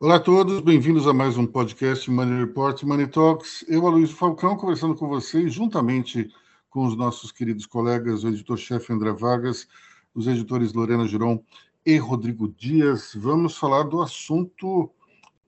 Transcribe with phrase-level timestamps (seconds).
[0.00, 3.62] Olá a todos, bem-vindos a mais um podcast Money Report Money Talks.
[3.68, 6.32] Eu, Aloysio Falcão, conversando com vocês, juntamente
[6.70, 9.68] com os nossos queridos colegas, o editor-chefe André Vargas,
[10.14, 11.42] os editores Lorena Giron
[11.84, 13.12] e Rodrigo Dias.
[13.14, 14.90] Vamos falar do assunto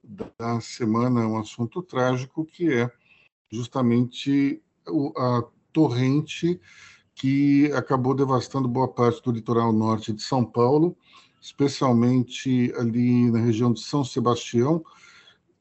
[0.03, 2.91] da semana, um assunto trágico, que é
[3.51, 4.61] justamente
[5.17, 5.43] a
[5.73, 6.59] torrente
[7.13, 10.97] que acabou devastando boa parte do litoral norte de São Paulo
[11.41, 14.83] especialmente ali na região de São Sebastião,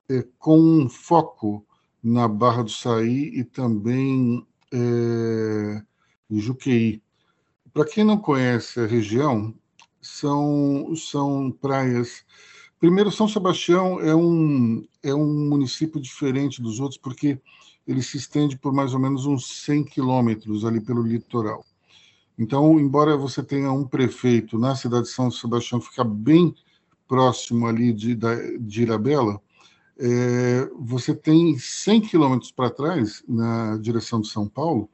[0.09, 1.67] é, com um foco
[2.03, 5.83] na Barra do Saí e também é,
[6.31, 7.03] em Juqueí.
[7.73, 9.55] Para quem não conhece a região,
[10.03, 12.25] são, são praias.
[12.79, 17.41] Primeiro, São Sebastião é um, é um município diferente dos outros, porque
[17.87, 21.65] ele se estende por mais ou menos uns 100 quilômetros ali pelo litoral.
[22.39, 26.55] Então, embora você tenha um prefeito na cidade de São Sebastião fica bem
[27.07, 28.17] próximo ali de,
[28.61, 29.41] de Irabela,
[29.99, 34.89] é, você tem 100 quilômetros para trás, na direção de São Paulo,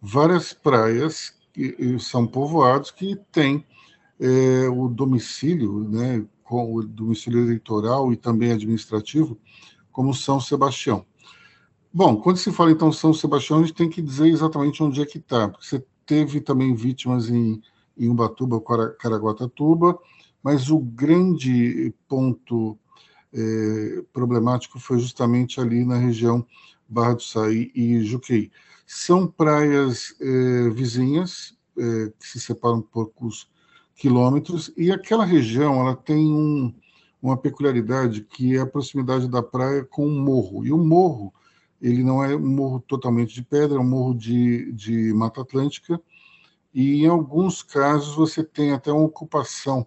[0.00, 3.64] várias praias que são povoados que têm
[4.20, 9.36] é, o domicílio, né, com o domicílio eleitoral e também administrativo,
[9.90, 11.04] como São Sebastião.
[11.96, 15.06] Bom, quando se fala então São Sebastião, a gente tem que dizer exatamente onde é
[15.06, 17.62] que está, porque você teve também vítimas em,
[17.96, 18.60] em Ubatuba,
[18.98, 19.96] Caraguatatuba,
[20.42, 22.76] mas o grande ponto
[23.32, 26.44] é, problemático foi justamente ali na região
[26.88, 28.50] Barra do Saí e Juqueí.
[28.84, 33.48] São praias é, vizinhas, é, que se separam poucos
[33.94, 36.74] quilômetros, e aquela região ela tem um,
[37.22, 40.66] uma peculiaridade que é a proximidade da praia com o morro.
[40.66, 41.32] E o morro
[41.84, 46.00] ele não é um morro totalmente de pedra, é um morro de, de Mata Atlântica,
[46.72, 49.86] e em alguns casos você tem até uma ocupação,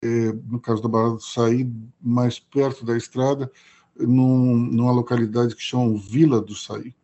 [0.00, 1.68] é, no caso da Barra do Saí,
[2.00, 3.50] mais perto da estrada,
[3.98, 6.94] num, numa localidade que chamam Vila do Saí.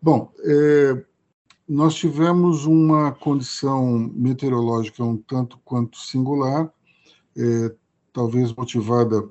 [0.00, 1.02] Bom, é,
[1.66, 6.70] nós tivemos uma condição meteorológica um tanto quanto singular,
[7.34, 7.74] é,
[8.12, 9.26] talvez motivada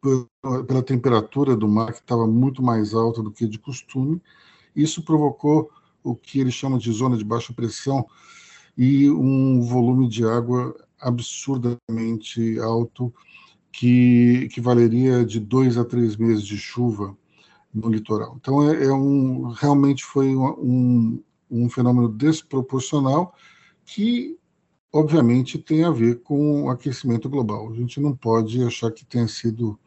[0.00, 4.22] pela temperatura do mar, que estava muito mais alta do que de costume.
[4.74, 5.70] Isso provocou
[6.02, 8.06] o que eles chamam de zona de baixa pressão
[8.76, 13.12] e um volume de água absurdamente alto,
[13.72, 17.16] que, que valeria de dois a três meses de chuva
[17.74, 18.36] no litoral.
[18.40, 23.34] Então, é, é um, realmente foi um, um fenômeno desproporcional
[23.84, 24.38] que,
[24.92, 27.70] obviamente, tem a ver com o aquecimento global.
[27.70, 29.78] A gente não pode achar que tenha sido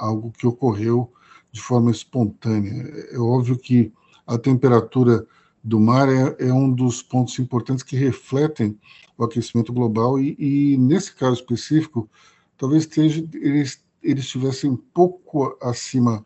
[0.00, 1.12] algo que ocorreu
[1.52, 2.72] de forma espontânea.
[3.12, 3.92] É óbvio que
[4.26, 5.26] a temperatura
[5.62, 8.78] do mar é, é um dos pontos importantes que refletem
[9.16, 12.08] o aquecimento global e, e nesse caso específico,
[12.56, 16.24] talvez esteja, eles, eles estivessem um pouco acima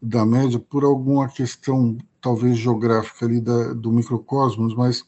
[0.00, 5.04] da média por alguma questão talvez geográfica ali da, do microcosmos, mas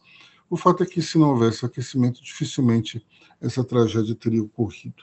[0.50, 3.04] o fato é que se não houvesse aquecimento, dificilmente
[3.40, 5.02] essa tragédia teria ocorrido.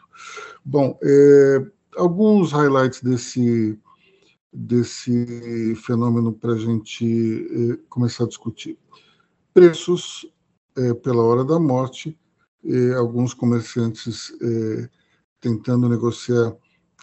[0.64, 1.66] Bom, é,
[1.96, 3.80] alguns highlights desse,
[4.54, 7.04] desse fenômeno para a gente
[7.52, 8.78] eh, começar a discutir.
[9.54, 10.26] Preços
[10.78, 12.18] eh, pela hora da morte,
[12.64, 14.90] eh, alguns comerciantes eh,
[15.40, 16.56] tentando negociar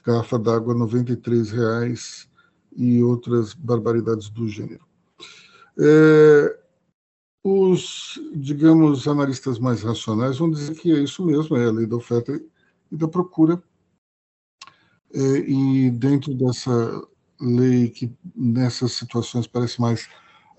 [0.05, 2.29] garrafa d'água R$ 93,00
[2.77, 4.87] e outras barbaridades do gênero.
[5.79, 6.59] É,
[7.43, 11.97] os, digamos, analistas mais racionais vão dizer que é isso mesmo, é a lei da
[11.97, 12.41] oferta
[12.91, 13.63] e da procura,
[15.19, 17.03] e dentro dessa
[17.41, 20.09] lei que nessas situações parece mais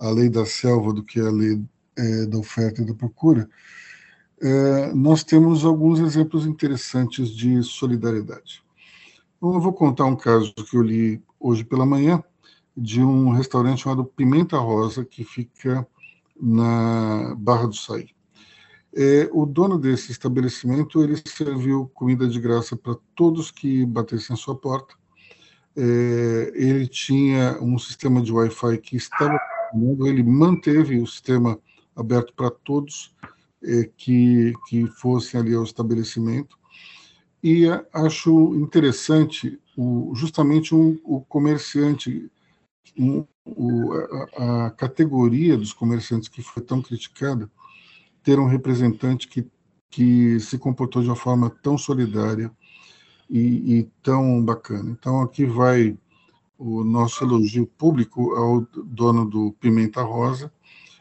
[0.00, 1.60] a lei da selva do que a lei
[1.96, 3.48] é, da oferta e da procura,
[4.40, 8.62] é, nós temos alguns exemplos interessantes de solidariedade.
[9.36, 12.22] Então, eu vou contar um caso que eu li hoje pela manhã
[12.76, 15.86] de um restaurante chamado Pimenta Rosa que fica
[16.40, 18.10] na Barra do Saí.
[18.94, 24.36] É, o dono desse estabelecimento ele serviu comida de graça para todos que batessem a
[24.36, 24.94] sua porta.
[25.76, 29.38] É, ele tinha um sistema de Wi-Fi que estava
[30.06, 31.58] ele manteve o sistema
[31.94, 33.14] aberto para todos
[33.62, 36.56] é, que, que fossem ali ao estabelecimento.
[37.42, 42.30] E acho interessante o, justamente um, o comerciante,
[42.98, 43.92] um, o,
[44.36, 47.48] a, a categoria dos comerciantes que foi tão criticada,
[48.22, 49.46] ter um representante que,
[49.90, 52.50] que se comportou de uma forma tão solidária
[53.28, 54.90] e, e tão bacana.
[54.90, 55.96] Então, aqui vai
[56.58, 60.52] o nosso elogio público ao dono do Pimenta Rosa,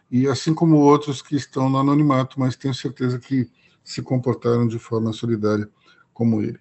[0.10, 3.50] e assim como outros que estão no anonimato, mas tenho certeza que
[3.84, 5.70] se comportaram de forma solidária
[6.14, 6.60] como ele.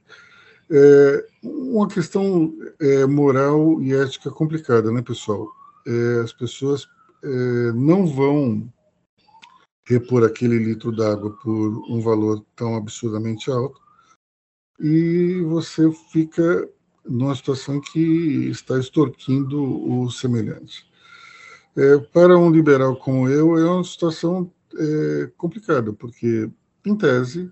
[0.70, 5.46] É uma questão é, moral e ética complicada, né, pessoal?
[5.86, 6.88] É, as pessoas
[7.22, 8.72] é, não vão
[9.86, 13.80] repor aquele litro d'água por um valor tão absurdamente alto
[14.80, 16.68] e você fica
[17.04, 20.86] numa situação que está extorquindo o semelhante.
[21.76, 26.50] É, para um liberal como eu, é uma situação é, complicada, porque,
[26.84, 27.50] em tese,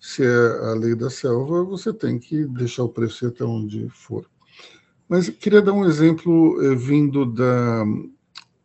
[0.00, 4.28] se é a lei da selva, você tem que deixar o preço até onde for.
[5.08, 7.84] Mas queria dar um exemplo eh, vindo da,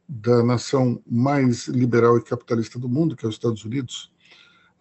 [0.10, 4.12] da nação mais liberal e capitalista do mundo, que é os Estados Unidos.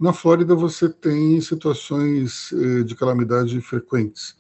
[0.01, 4.37] Na Flórida, você tem situações eh, de calamidade frequentes,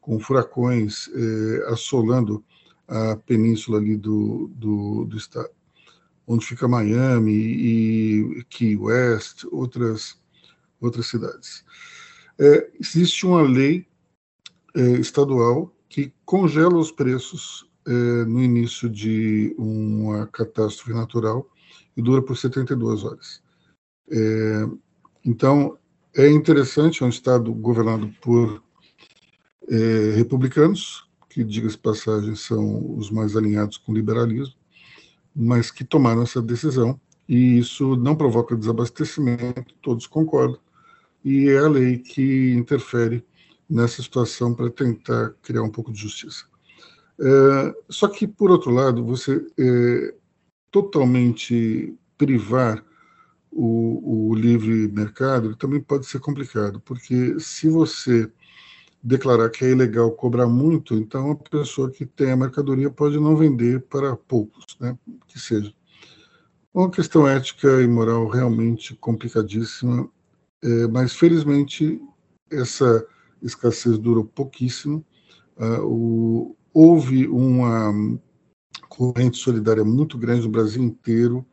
[0.00, 2.44] com furacões eh, assolando
[2.88, 5.50] a península ali do, do, do estado,
[6.26, 10.20] onde fica Miami e Key West, outras
[10.80, 11.64] outras cidades.
[12.38, 13.86] É, existe uma lei
[14.74, 21.46] é, estadual que congela os preços é, no início de uma catástrofe natural
[21.96, 23.42] e dura por 72 horas.
[24.10, 24.66] É,
[25.24, 25.78] então,
[26.14, 28.62] é interessante, é um estado governado por
[29.68, 34.54] é, republicanos, que, diga-se passagem, são os mais alinhados com o liberalismo,
[35.34, 40.60] mas que tomaram essa decisão, e isso não provoca desabastecimento, todos concordam,
[41.24, 43.24] e é a lei que interfere
[43.68, 46.44] nessa situação para tentar criar um pouco de justiça.
[47.20, 50.14] É, só que, por outro lado, você é,
[50.70, 52.84] totalmente privar
[53.50, 58.30] o, o, livre mercado também pode ser complicado, porque se você
[59.02, 63.36] declarar que é ilegal cobrar muito, então a pessoa que tem a mercadoria pode não
[63.36, 65.74] vender para poucos, né, que seja.
[66.72, 70.08] Uma questão ética e moral realmente complicadíssima
[70.62, 72.00] é, mas, felizmente,
[72.50, 73.04] essa
[73.42, 75.04] escassez durou pouquíssimo.
[75.56, 78.18] Uh, o, houve uma
[78.88, 81.44] corrente solidária muito grande no Brasil inteiro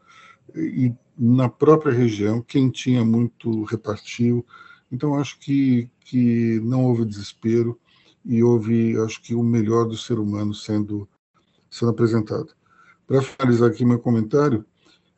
[0.55, 4.45] e na própria região, quem tinha muito repartiu.
[4.89, 7.77] Então, acho que, que não houve desespero
[8.25, 11.07] e houve, acho que, o melhor do ser humano sendo,
[11.69, 12.53] sendo apresentado.
[13.05, 14.65] Para finalizar aqui meu comentário,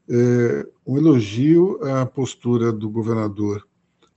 [0.09, 3.67] é, um elogio à postura do governador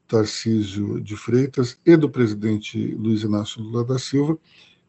[0.07, 4.39] Tarcísio de Freitas e do presidente Luiz Inácio Lula da Silva,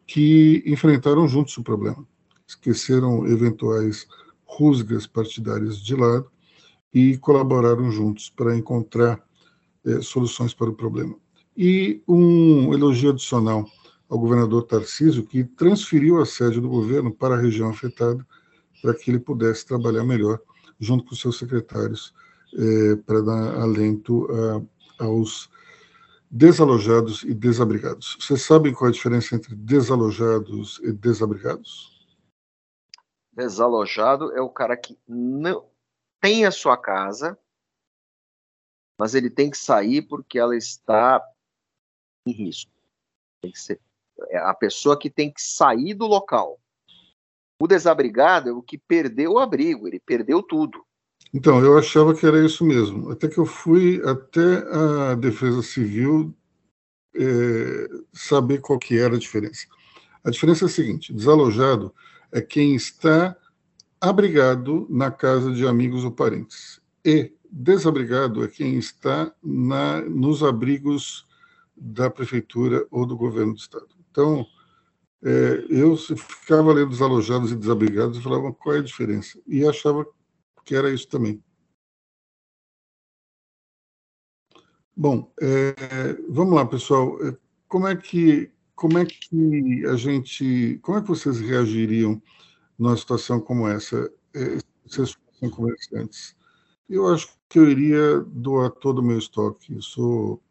[0.06, 2.06] que enfrentaram juntos o problema.
[2.46, 4.06] Esqueceram eventuais
[4.44, 6.30] rusgas partidárias de lado
[6.94, 9.20] e colaboraram juntos para encontrar
[9.84, 11.16] é, soluções para o problema.
[11.56, 13.68] E um elogio adicional
[14.08, 18.24] ao governador Tarcísio, que transferiu a sede do governo para a região afetada,
[18.80, 20.38] para que ele pudesse trabalhar melhor
[20.78, 22.14] junto com seus secretários,
[22.56, 24.62] é, para dar alento a
[24.98, 25.48] aos
[26.30, 28.16] desalojados e desabrigados.
[28.20, 31.94] Vocês sabem qual é a diferença entre desalojados e desabrigados?
[33.32, 35.68] Desalojado é o cara que não
[36.20, 37.38] tem a sua casa,
[38.98, 41.22] mas ele tem que sair porque ela está
[42.26, 42.72] em risco.
[43.42, 43.80] Tem que ser
[44.30, 46.58] é a pessoa que tem que sair do local.
[47.60, 50.85] O desabrigado é o que perdeu o abrigo, ele perdeu tudo.
[51.32, 53.10] Então, eu achava que era isso mesmo.
[53.10, 56.34] Até que eu fui até a Defesa Civil
[57.14, 59.66] é, saber qual que era a diferença.
[60.24, 61.94] A diferença é a seguinte: desalojado
[62.32, 63.36] é quem está
[64.00, 66.80] abrigado na casa de amigos ou parentes.
[67.04, 71.26] E desabrigado é quem está na, nos abrigos
[71.76, 73.88] da prefeitura ou do governo do estado.
[74.10, 74.46] Então,
[75.22, 79.38] é, eu ficava lendo desalojados e desabrigados e falava qual é a diferença.
[79.46, 80.06] E achava
[80.66, 81.42] que era isso também.
[84.94, 85.74] Bom, é,
[86.28, 87.16] vamos lá, pessoal.
[87.24, 87.36] É,
[87.68, 92.20] como é que como é que a gente, como é que vocês reagiriam
[92.78, 94.12] numa situação como essa?
[94.34, 96.36] É, vocês são comerciantes.
[96.88, 99.74] Eu acho que eu iria doar todo o meu estoque.
[99.74, 100.42] Eu sou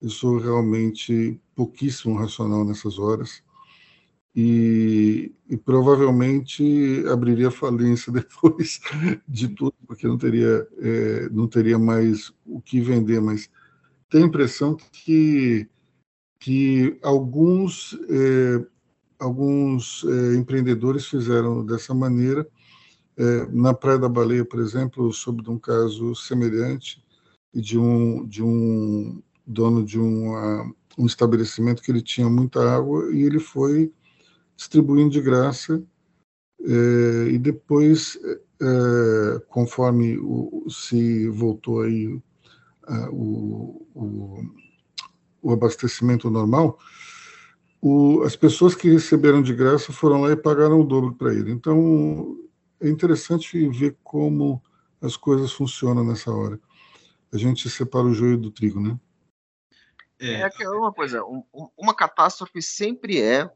[0.00, 3.42] eu sou realmente pouquíssimo racional nessas horas
[4.34, 8.80] e, e, provavelmente abriria falência depois
[9.26, 13.20] de tudo, porque não teria, é, não teria mais o que vender.
[13.20, 13.50] Mas
[14.08, 15.68] tenho a impressão que,
[16.38, 18.66] que alguns, é,
[19.18, 22.46] alguns é, empreendedores fizeram dessa maneira.
[23.16, 27.02] É, na Praia da Baleia, por exemplo, soube de um caso semelhante
[27.52, 33.22] de um, de um dono de uma, um estabelecimento que ele tinha muita água e
[33.22, 33.92] ele foi
[34.58, 35.80] distribuindo de graça,
[36.60, 38.18] é, e depois,
[38.60, 42.20] é, conforme o, se voltou aí
[43.12, 44.42] o, o,
[45.40, 46.76] o, abastecimento normal,
[47.80, 51.52] o, as pessoas que receberam de graça foram lá e pagaram o dobro para ele.
[51.52, 52.36] Então,
[52.80, 54.60] é interessante ver como
[55.00, 56.58] as coisas funcionam nessa hora.
[57.32, 58.98] A gente separa o joio do trigo, né?
[60.18, 61.44] É, é uma coisa, um,
[61.76, 63.48] uma catástrofe sempre é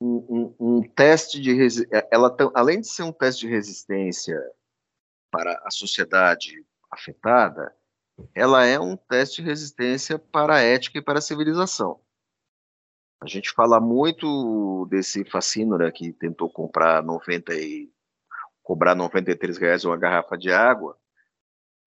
[0.00, 4.38] um, um, teste de é, ela além de ser um teste de resistência
[5.30, 7.74] para a sociedade afetada,
[8.34, 12.00] ela é um teste de resistência para a ética e para a civilização.
[13.20, 17.90] A gente fala muito desse Facínora que tentou comprar 90 e
[18.62, 20.98] cobrar 93 reais uma garrafa de água,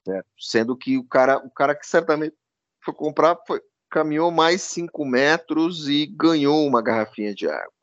[0.06, 0.28] certo?
[0.39, 2.36] sendo que o cara, o cara que certamente
[2.84, 7.78] foi comprar foi, caminhou mais 5 metros e ganhou uma garrafinha de água.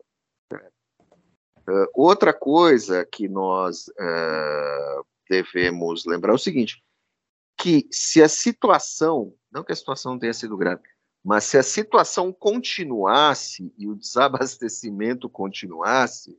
[1.68, 6.82] Uh, outra coisa que nós uh, devemos lembrar é o seguinte:
[7.58, 10.82] que se a situação, não que a situação não tenha sido grave,
[11.24, 16.38] mas se a situação continuasse e o desabastecimento continuasse,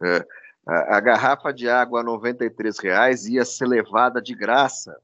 [0.00, 0.26] uh,
[0.66, 4.98] a, a, garrafa de água a 93 reais ia ser levada de graça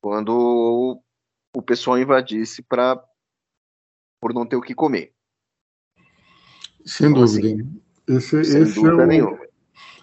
[0.00, 1.02] quando
[1.54, 3.02] o pessoal invadisse para
[4.20, 5.14] por não ter o que comer.
[6.84, 7.48] Sem então, dúvida.
[7.48, 9.38] Assim, esse, sem esse dúvida é o, nenhuma.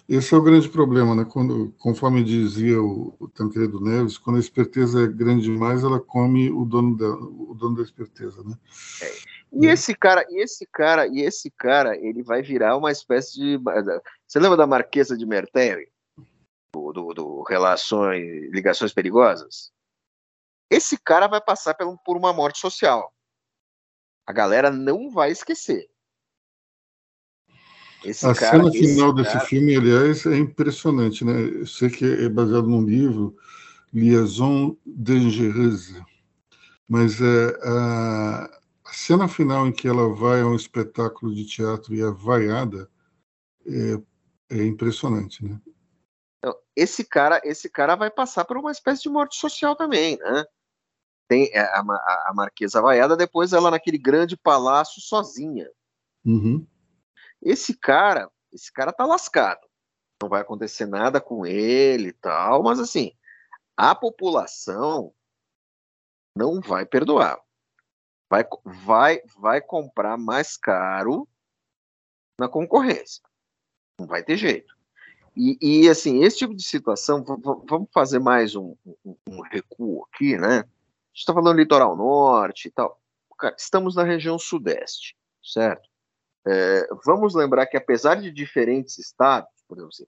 [0.08, 1.26] Esse é o grande problema, né?
[1.26, 6.50] Quando, conforme dizia o, o Tancredo Neves, quando a esperteza é grande demais, ela come
[6.50, 8.56] o dono da, o dono da esperteza, né?
[9.02, 9.38] É.
[9.52, 9.72] E é.
[9.72, 13.58] esse cara, e esse cara, e esse cara, ele vai virar uma espécie de.
[14.26, 15.88] Você lembra da Marquesa de Merteuil?
[16.74, 19.72] Do, do, do Relações, Ligações Perigosas?
[20.70, 23.12] Esse cara vai passar por uma morte social.
[24.26, 25.90] A galera não vai esquecer.
[28.04, 29.46] Esse a cara, cena final desse cara...
[29.46, 31.42] filme, aliás, é impressionante, né?
[31.42, 33.36] Eu sei que é baseado num livro,
[33.94, 36.04] Liaison Dangereuse,
[36.88, 41.96] mas é a, a, cena final em que ela vai a um espetáculo de teatro
[41.96, 42.90] e é vaiada
[43.66, 45.60] é, é impressionante, né?
[46.38, 50.46] Então, esse cara, esse cara vai passar por uma espécie de morte social também, né?
[51.28, 55.68] Tem é, a, a, a Marquesa Vaiada, depois ela naquele grande palácio sozinha.
[56.24, 56.66] Uhum.
[57.42, 59.62] Esse cara, esse cara tá lascado.
[60.22, 63.12] Não vai acontecer nada com ele e tal, mas assim,
[63.76, 65.14] a população
[66.36, 67.40] não vai perdoar.
[68.30, 71.28] Vai, vai, vai comprar mais caro
[72.40, 73.24] na concorrência.
[74.00, 74.76] Não vai ter jeito.
[75.36, 78.76] E, e assim, esse tipo de situação, vamos fazer mais um,
[79.06, 80.60] um, um recuo aqui, né?
[80.60, 83.00] A gente está falando litoral norte e tal.
[83.38, 85.88] Cara, estamos na região sudeste, certo?
[86.48, 90.08] É, vamos lembrar que, apesar de diferentes estados, por exemplo, assim,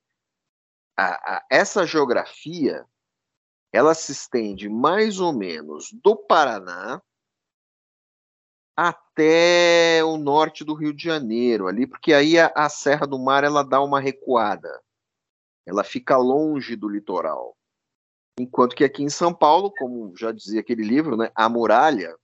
[0.97, 2.85] a, a, essa geografia
[3.71, 7.01] ela se estende mais ou menos do Paraná
[8.75, 13.43] até o norte do Rio de Janeiro, ali, porque aí a, a Serra do Mar
[13.43, 14.81] ela dá uma recuada,
[15.65, 17.57] ela fica longe do litoral.
[18.39, 22.15] Enquanto que aqui em São Paulo, como já dizia aquele livro, né, a muralha,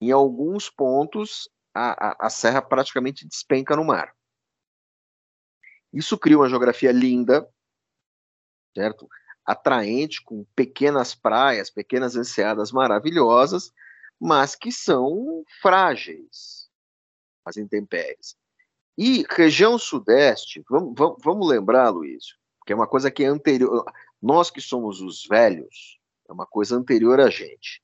[0.00, 4.14] em alguns pontos a, a, a serra praticamente despenca no mar.
[5.92, 7.48] Isso cria uma geografia linda,
[8.74, 9.08] certo?
[9.44, 13.72] Atraente, com pequenas praias, pequenas enseadas maravilhosas,
[14.20, 16.70] mas que são frágeis
[17.44, 18.36] as intempéries.
[18.96, 22.36] E região sudeste, vamos, vamos, vamos lembrar, Luiz,
[22.66, 23.84] que é uma coisa que é anterior.
[24.20, 25.98] Nós que somos os velhos,
[26.28, 27.82] é uma coisa anterior a gente.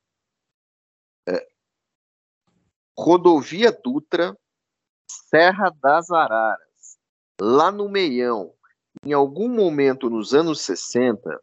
[1.27, 1.49] É,
[2.99, 4.37] Rodovia Dutra,
[5.09, 6.99] Serra das Araras,
[7.41, 8.55] lá no Meião,
[9.05, 11.41] em algum momento nos anos 60,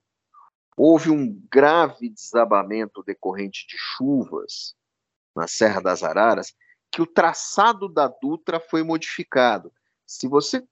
[0.75, 4.75] houve um grave desabamento decorrente de chuvas
[5.36, 6.53] na Serra das Araras,
[6.91, 9.72] que o traçado da Dutra foi modificado.
[10.05, 10.63] Se você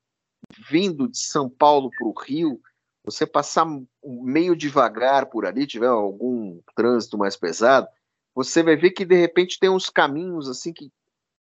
[0.69, 2.59] vindo de São Paulo para o Rio,
[3.03, 3.65] você passar
[4.03, 7.87] meio devagar por ali, tiver algum trânsito mais pesado,
[8.33, 10.91] você vai ver que de repente tem uns caminhos assim que,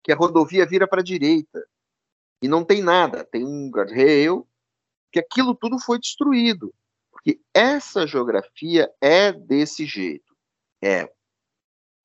[0.03, 1.65] que a rodovia vira para a direita
[2.41, 4.47] e não tem nada, tem um guardrail,
[5.11, 6.73] que aquilo tudo foi destruído.
[7.11, 10.35] Porque essa geografia é desse jeito.
[10.83, 11.11] É,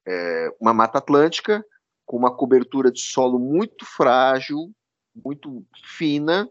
[0.07, 1.65] é uma mata atlântica
[2.07, 4.73] com uma cobertura de solo muito frágil,
[5.15, 6.49] muito fina,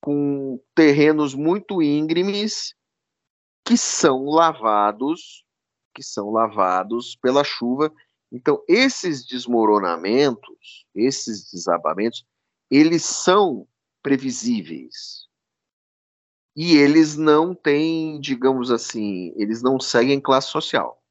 [0.00, 2.74] com terrenos muito íngremes
[3.64, 5.43] que são lavados
[5.94, 7.92] que são lavados pela chuva.
[8.32, 12.24] Então, esses desmoronamentos, esses desabamentos,
[12.70, 13.66] eles são
[14.02, 15.28] previsíveis.
[16.56, 21.02] E eles não têm, digamos assim, eles não seguem classe social.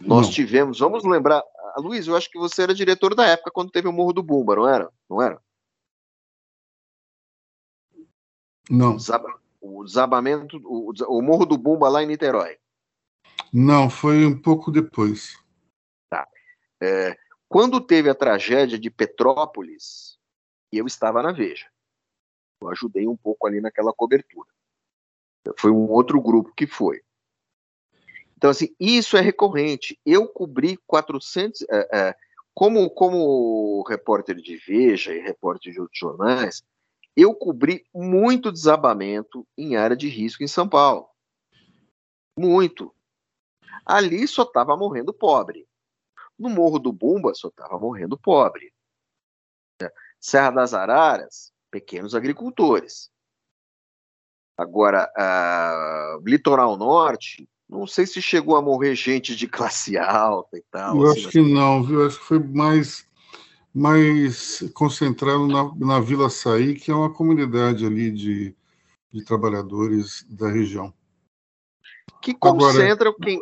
[0.00, 0.32] Nós não.
[0.32, 1.42] tivemos, vamos lembrar,
[1.76, 4.54] Luiz, eu acho que você era diretor da época quando teve o Morro do Bumba,
[4.54, 4.92] não era?
[5.08, 5.40] Não era?
[8.70, 8.96] Não.
[9.60, 12.58] O desabamento, o, o Morro do Bumba lá em Niterói.
[13.52, 15.38] Não, foi um pouco depois.
[16.10, 16.26] Tá.
[16.80, 17.16] É,
[17.48, 20.18] quando teve a tragédia de Petrópolis,
[20.72, 21.66] eu estava na Veja.
[22.60, 24.48] Eu ajudei um pouco ali naquela cobertura.
[25.56, 27.00] Foi um outro grupo que foi.
[28.36, 29.98] Então, assim, isso é recorrente.
[30.04, 31.62] Eu cobri 400.
[31.70, 32.16] É, é,
[32.54, 36.62] como, como repórter de Veja e repórter de outros jornais,
[37.16, 41.08] eu cobri muito desabamento em área de risco em São Paulo.
[42.38, 42.94] Muito.
[43.84, 45.66] Ali só estava morrendo pobre.
[46.38, 48.72] No Morro do Bumba só estava morrendo pobre.
[50.20, 53.10] Serra das Araras, pequenos agricultores.
[54.56, 55.10] Agora,
[56.24, 60.96] litoral norte, não sei se chegou a morrer gente de classe alta e tal.
[60.96, 62.06] Eu assim, acho que não, viu?
[62.06, 63.06] Acho que foi mais,
[63.72, 68.56] mais concentrado na, na Vila Saí, que é uma comunidade ali de,
[69.12, 70.92] de trabalhadores da região.
[72.20, 73.16] Que concentra Agora...
[73.22, 73.40] quem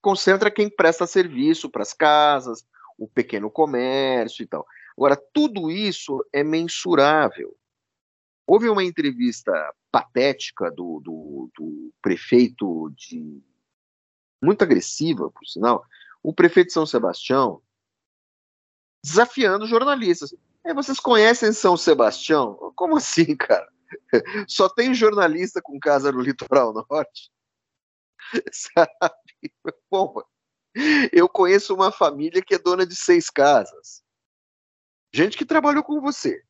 [0.00, 2.64] concentra quem presta serviço para as casas,
[2.98, 4.66] o pequeno comércio e tal.
[4.96, 7.56] Agora, tudo isso é mensurável.
[8.46, 9.52] Houve uma entrevista
[9.92, 13.42] patética do, do, do prefeito de.
[14.42, 15.84] muito agressiva, por sinal,
[16.22, 17.62] o prefeito de São Sebastião,
[19.04, 20.34] desafiando jornalistas.
[20.64, 22.72] É, vocês conhecem São Sebastião?
[22.74, 23.68] Como assim, cara?
[24.48, 27.30] Só tem jornalista com casa no litoral norte?
[28.52, 29.52] Sabe?
[29.90, 30.14] Bom,
[31.12, 34.02] eu conheço uma família que é dona de seis casas.
[35.12, 36.42] Gente que trabalhou com você.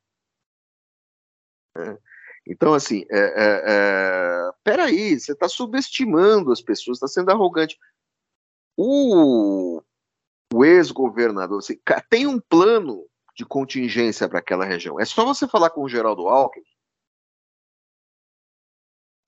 [1.77, 1.99] É.
[2.47, 7.79] Então, assim, é, é, é, peraí, você está subestimando as pessoas, está sendo arrogante.
[8.77, 9.83] O,
[10.53, 14.99] o ex-governador assim, tem um plano de contingência para aquela região.
[14.99, 16.65] É só você falar com o Geraldo Alckmin,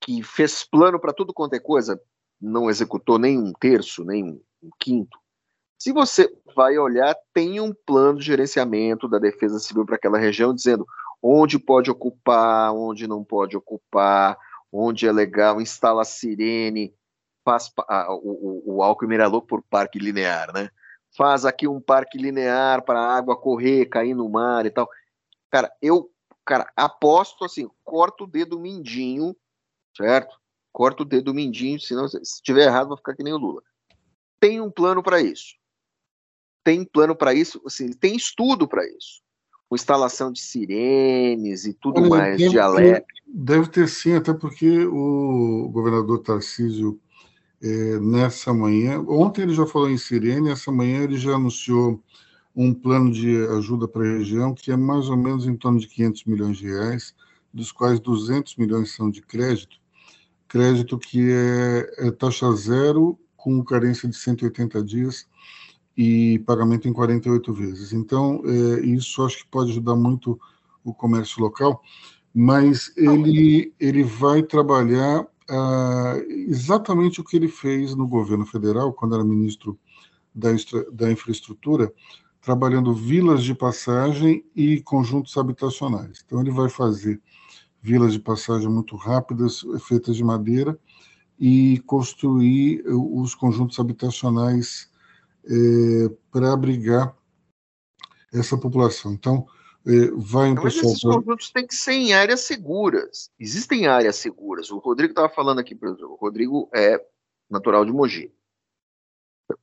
[0.03, 2.01] que fez plano para tudo quanto é coisa,
[2.41, 5.17] não executou nem um terço, nem um quinto.
[5.77, 10.53] Se você vai olhar, tem um plano de gerenciamento da defesa civil para aquela região,
[10.53, 10.85] dizendo
[11.21, 14.37] onde pode ocupar, onde não pode ocupar,
[14.71, 16.93] onde é legal, instala sirene,
[17.43, 17.71] faz
[18.09, 20.69] o, o, o louco por parque linear, né?
[21.15, 24.89] Faz aqui um parque linear para a água correr, cair no mar e tal.
[25.49, 26.09] Cara, eu,
[26.45, 29.35] cara, aposto assim, corto o dedo mindinho,
[29.95, 30.40] certo?
[30.71, 33.61] Corto o dedo mindinho, senão se estiver errado, vou ficar que nem o Lula.
[34.39, 35.61] Tem um plano para isso
[36.63, 39.21] tem plano para isso, assim, tem estudo para isso.
[39.67, 43.05] Com instalação de sirenes e tudo Olha, mais, de alerta.
[43.25, 46.99] Deve ter sim, até porque o governador Tarcísio,
[47.61, 52.01] é, nessa manhã, ontem ele já falou em sirene, essa manhã ele já anunciou
[52.53, 55.87] um plano de ajuda para a região que é mais ou menos em torno de
[55.87, 57.15] 500 milhões de reais,
[57.53, 59.79] dos quais 200 milhões são de crédito,
[60.51, 65.25] crédito que é, é taxa zero com carência de 180 dias
[65.95, 67.93] e pagamento em 48 vezes.
[67.93, 70.37] Então, é, isso acho que pode ajudar muito
[70.83, 71.81] o comércio local,
[72.33, 79.15] mas ele, ele vai trabalhar ah, exatamente o que ele fez no governo federal, quando
[79.15, 79.79] era ministro
[80.35, 80.49] da,
[80.91, 81.93] da infraestrutura,
[82.41, 86.23] trabalhando vilas de passagem e conjuntos habitacionais.
[86.25, 87.21] Então, ele vai fazer
[87.81, 90.79] vilas de passagem muito rápidas, feitas de madeira,
[91.39, 94.91] e construir os conjuntos habitacionais
[95.43, 97.15] é, para abrigar
[98.31, 99.13] essa população.
[99.13, 99.47] Então,
[99.85, 100.91] é, vai um Mas pessoal.
[100.91, 103.31] Esses conjuntos têm que ser em áreas seguras.
[103.39, 104.69] Existem áreas seguras.
[104.69, 107.03] O Rodrigo estava falando aqui, por exemplo, o Rodrigo é
[107.49, 108.31] natural de Mogi.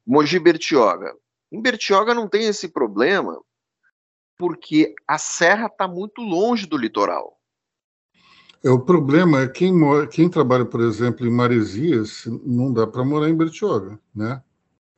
[0.05, 1.15] Mogi Bertioga.
[1.51, 3.41] Em Bertioga não tem esse problema,
[4.37, 7.38] porque a serra está muito longe do litoral.
[8.63, 13.05] É, o problema é quem, mora, quem trabalha, por exemplo, em Maresias, não dá para
[13.05, 14.43] morar em Bertioga, né?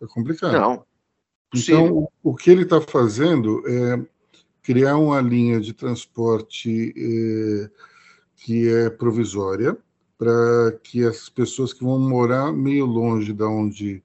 [0.00, 0.52] É complicado.
[0.52, 0.84] Não.
[1.54, 4.02] Então, o que ele está fazendo é
[4.62, 7.70] criar uma linha de transporte é,
[8.36, 9.76] que é provisória
[10.16, 14.02] para que as pessoas que vão morar meio longe da onde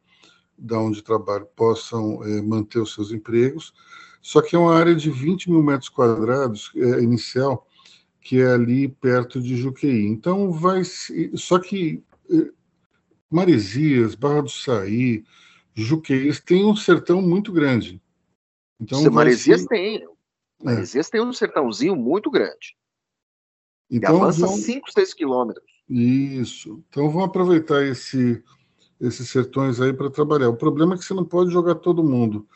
[0.58, 3.74] da onde trabalham possam é, manter os seus empregos.
[4.22, 7.68] Só que é uma área de 20 mil metros quadrados é, inicial,
[8.26, 10.08] que é ali perto de Juqueí.
[10.08, 10.82] Então vai,
[11.36, 12.50] só que é,
[13.30, 15.24] Maresias, Barra do Saí,
[15.76, 18.02] Juqueiros tem um sertão muito grande.
[18.82, 19.68] Então, Maresias ser...
[19.68, 20.04] tem.
[20.04, 20.08] É.
[20.60, 22.76] Maresias tem um sertãozinho muito grande.
[23.92, 25.72] Então, avança 5, 6 quilômetros.
[25.88, 26.84] Isso.
[26.90, 28.44] Então vamos aproveitar esse,
[29.00, 30.50] esses sertões aí para trabalhar.
[30.50, 32.48] O problema é que você não pode jogar todo mundo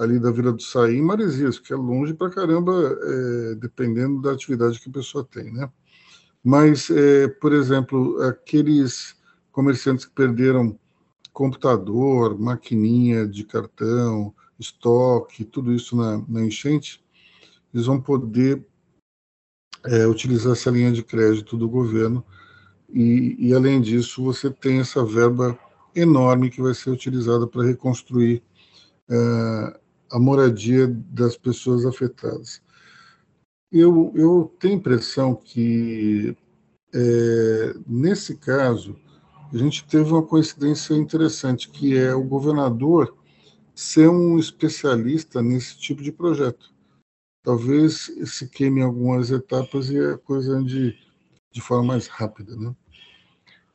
[0.00, 4.32] ali da Vila do Saí em Maresias, que é longe para caramba, é, dependendo da
[4.32, 5.70] atividade que a pessoa tem, né?
[6.42, 9.14] Mas, é, por exemplo, aqueles
[9.52, 10.78] comerciantes que perderam
[11.34, 17.04] computador, maquininha de cartão, estoque, tudo isso na, na enchente,
[17.72, 18.64] eles vão poder
[19.84, 22.24] é, utilizar essa linha de crédito do governo
[22.88, 25.58] e, e, além disso, você tem essa verba
[25.94, 28.42] enorme que vai ser utilizada para reconstruir
[29.10, 29.79] é,
[30.10, 32.62] a moradia das pessoas afetadas.
[33.70, 36.36] Eu, eu tenho impressão que,
[36.92, 38.96] é, nesse caso,
[39.52, 43.16] a gente teve uma coincidência interessante, que é o governador
[43.74, 46.72] ser um especialista nesse tipo de projeto.
[47.42, 50.98] Talvez se queime algumas etapas e a coisa ande
[51.52, 52.74] de forma mais rápida, né?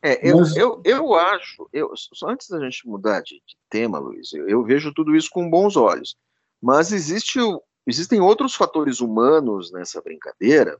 [0.02, 0.56] É, eu, Mas...
[0.56, 4.64] eu, eu acho, eu, só antes da gente mudar de, de tema, Luiz, eu, eu,
[4.64, 6.16] vejo tudo isso com bons olhos.
[6.62, 7.40] Mas existe,
[7.86, 10.80] existem outros fatores humanos nessa brincadeira,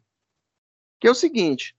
[1.00, 1.76] que é o seguinte: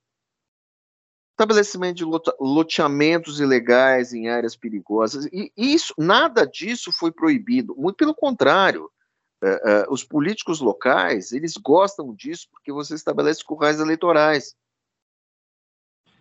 [1.31, 2.05] estabelecimento de
[2.39, 8.91] loteamentos ilegais em áreas perigosas, e isso, nada disso foi proibido, muito pelo contrário.
[9.39, 14.55] Uh, uh, os políticos locais, eles gostam disso porque você estabelece currais eleitorais.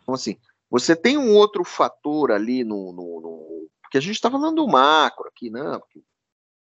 [0.02, 0.38] Então, assim,
[0.70, 2.92] você tem um outro fator ali no.
[2.92, 5.78] no, no porque a gente está falando do macro aqui, né?
[5.78, 6.02] porque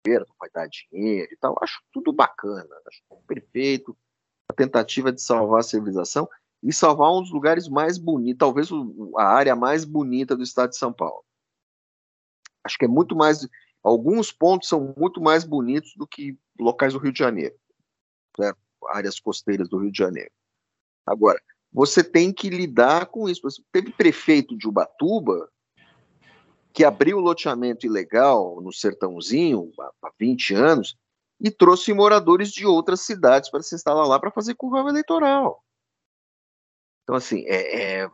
[0.05, 1.57] o governo vai dar dinheiro e tal.
[1.61, 3.97] Acho tudo bacana, acho perfeito.
[4.49, 6.29] A tentativa de salvar a civilização
[6.61, 8.69] e salvar um dos lugares mais bonitos, talvez
[9.17, 11.23] a área mais bonita do estado de São Paulo.
[12.63, 13.47] Acho que é muito mais.
[13.81, 17.55] Alguns pontos são muito mais bonitos do que locais do Rio de Janeiro,
[18.39, 18.53] né?
[18.89, 20.31] áreas costeiras do Rio de Janeiro.
[21.05, 23.41] Agora, você tem que lidar com isso.
[23.71, 25.49] Teve prefeito de Ubatuba
[26.73, 30.97] que abriu loteamento ilegal no Sertãozinho há 20 anos
[31.39, 35.63] e trouxe moradores de outras cidades para se instalar lá para fazer curva eleitoral.
[37.03, 38.09] Então, assim, estou é, é...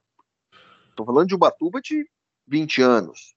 [1.05, 2.09] falando de Ubatuba de
[2.47, 3.35] 20 anos.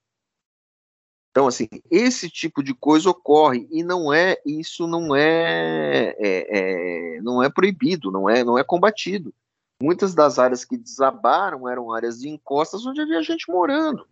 [1.31, 7.21] Então, assim, esse tipo de coisa ocorre e não é isso não é, é, é,
[7.21, 9.33] não é proibido, não é não é combatido.
[9.81, 14.07] Muitas das áreas que desabaram eram áreas de encostas onde havia gente morando.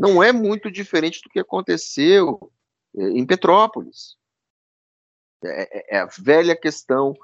[0.00, 2.50] Não é muito diferente do que aconteceu
[2.96, 4.16] eh, em Petrópolis.
[5.44, 7.14] É, é, é a velha questão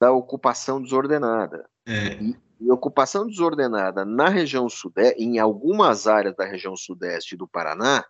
[0.00, 1.70] da ocupação desordenada.
[1.86, 2.14] É.
[2.20, 8.04] E, e, ocupação desordenada na região sudeste, em algumas áreas da região sudeste do Paraná,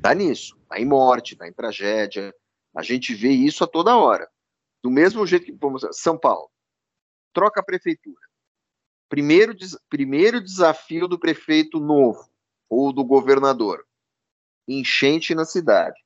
[0.00, 2.34] dá nisso, dá em morte, dá em tragédia.
[2.76, 4.28] A gente vê isso a toda hora.
[4.82, 6.50] Do mesmo jeito que, vamos São Paulo
[7.32, 8.20] troca a prefeitura.
[9.08, 9.54] Primeiro,
[9.88, 12.28] primeiro desafio do prefeito novo
[12.68, 13.86] ou do governador:
[14.66, 15.98] enchente na cidade.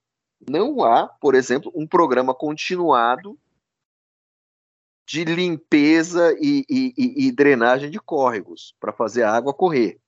[0.49, 3.39] Não há, por exemplo, um programa continuado
[5.07, 10.01] de limpeza e, e, e drenagem de córregos para fazer a água correr.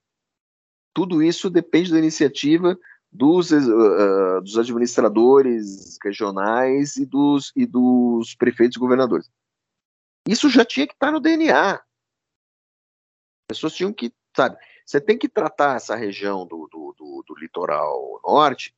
[0.92, 2.78] Tudo isso depende da iniciativa
[3.10, 9.30] dos, uh, dos administradores regionais e dos, e dos prefeitos e governadores.
[10.28, 11.74] Isso já tinha que estar no DNA.
[11.74, 11.82] As
[13.48, 18.20] pessoas tinham que, sabe, você tem que tratar essa região do, do, do, do litoral
[18.24, 18.74] norte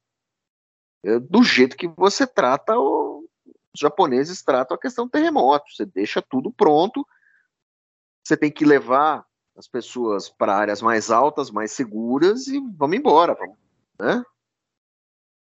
[1.05, 3.29] é, do jeito que você trata o,
[3.77, 5.71] os japoneses tratam a questão do terremoto.
[5.71, 7.07] Você deixa tudo pronto,
[8.25, 9.25] você tem que levar
[9.57, 13.37] as pessoas para áreas mais altas, mais seguras e vamos embora,
[13.99, 14.25] né?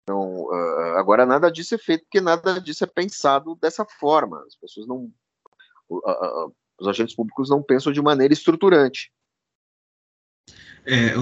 [0.02, 4.42] Então, uh, agora nada disso é feito porque nada disso é pensado dessa forma.
[4.46, 5.10] As pessoas não
[6.78, 9.12] os agentes públicos não pensam de maneira estruturante.
[10.86, 11.14] É,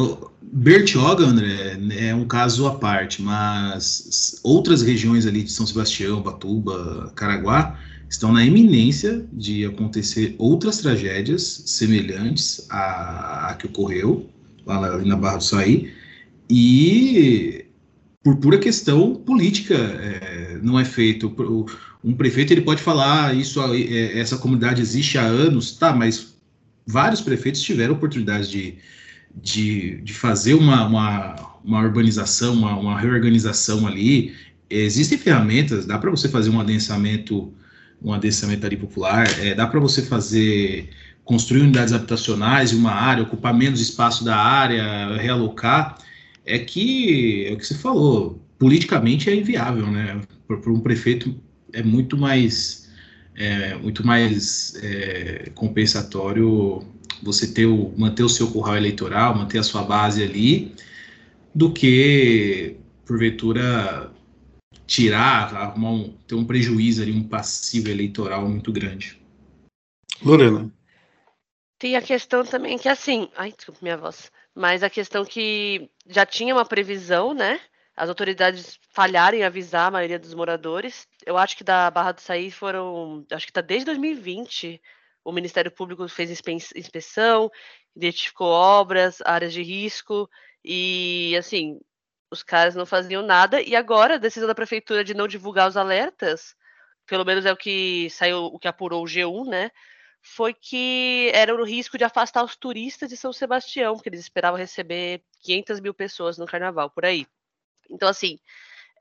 [0.43, 7.13] Bertioga, André, é um caso à parte, mas outras regiões ali de São Sebastião, Batuba,
[7.15, 14.29] Caraguá, estão na iminência de acontecer outras tragédias semelhantes à, à que ocorreu
[14.67, 15.93] lá na, Barra do Saí,
[16.51, 17.65] e
[18.23, 21.35] por pura questão política é, não é feito.
[22.05, 25.95] Um prefeito ele pode falar isso, é, essa comunidade existe há anos, tá?
[25.95, 26.35] Mas
[26.87, 28.75] vários prefeitos tiveram oportunidade de,
[29.35, 34.35] de, de fazer uma, uma, uma urbanização, uma, uma, reorganização ali.
[34.69, 37.53] Existem ferramentas, dá para você fazer um adensamento,
[38.03, 40.91] um adensamento ali popular, é, dá para você fazer
[41.25, 45.99] construir unidades habitacionais em uma área, ocupar menos espaço da área, realocar.
[46.45, 50.21] É que é o que você falou, politicamente é inviável, né?
[50.47, 51.35] Para um prefeito
[51.73, 52.91] é muito mais
[53.35, 56.85] é, muito mais é, compensatório
[57.23, 60.75] você ter o, manter o seu curral eleitoral, manter a sua base ali,
[61.55, 64.11] do que porventura
[64.87, 69.21] tirar, arrumar um, ter um prejuízo ali, um passivo eleitoral muito grande.
[70.25, 70.71] Lorena.
[71.79, 76.25] Tem a questão também que assim, ai, desculpa minha voz, mas a questão que já
[76.25, 77.61] tinha uma previsão, né?
[77.97, 81.07] As autoridades falharam em avisar a maioria dos moradores.
[81.27, 84.81] Eu acho que da Barra do Saí foram, acho que está desde 2020.
[85.25, 86.31] O Ministério Público fez
[86.75, 87.51] inspeção,
[87.95, 90.29] identificou obras, áreas de risco
[90.65, 91.79] e assim,
[92.31, 95.77] os caras não faziam nada e agora a decisão da prefeitura de não divulgar os
[95.77, 96.57] alertas,
[97.07, 99.71] pelo menos é o que saiu, o que apurou o G1, né?
[100.23, 104.59] Foi que era o risco de afastar os turistas de São Sebastião, porque eles esperavam
[104.59, 107.27] receber 500 mil pessoas no carnaval, por aí.
[107.91, 108.39] Então, assim,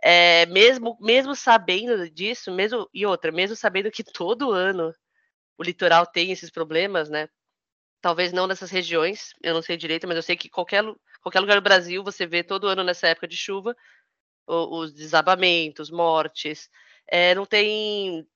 [0.04, 4.94] é, mesmo, mesmo sabendo disso, mesmo e outra, mesmo sabendo que todo ano
[5.62, 7.30] o litoral tem esses problemas, né?
[8.02, 10.84] Talvez não nessas regiões, eu não sei direito, mas eu sei que qualquer,
[11.22, 13.76] qualquer lugar do Brasil você vê todo ano nessa época de chuva
[14.48, 16.70] os desabamentos, mortes,
[17.08, 18.28] é, não tem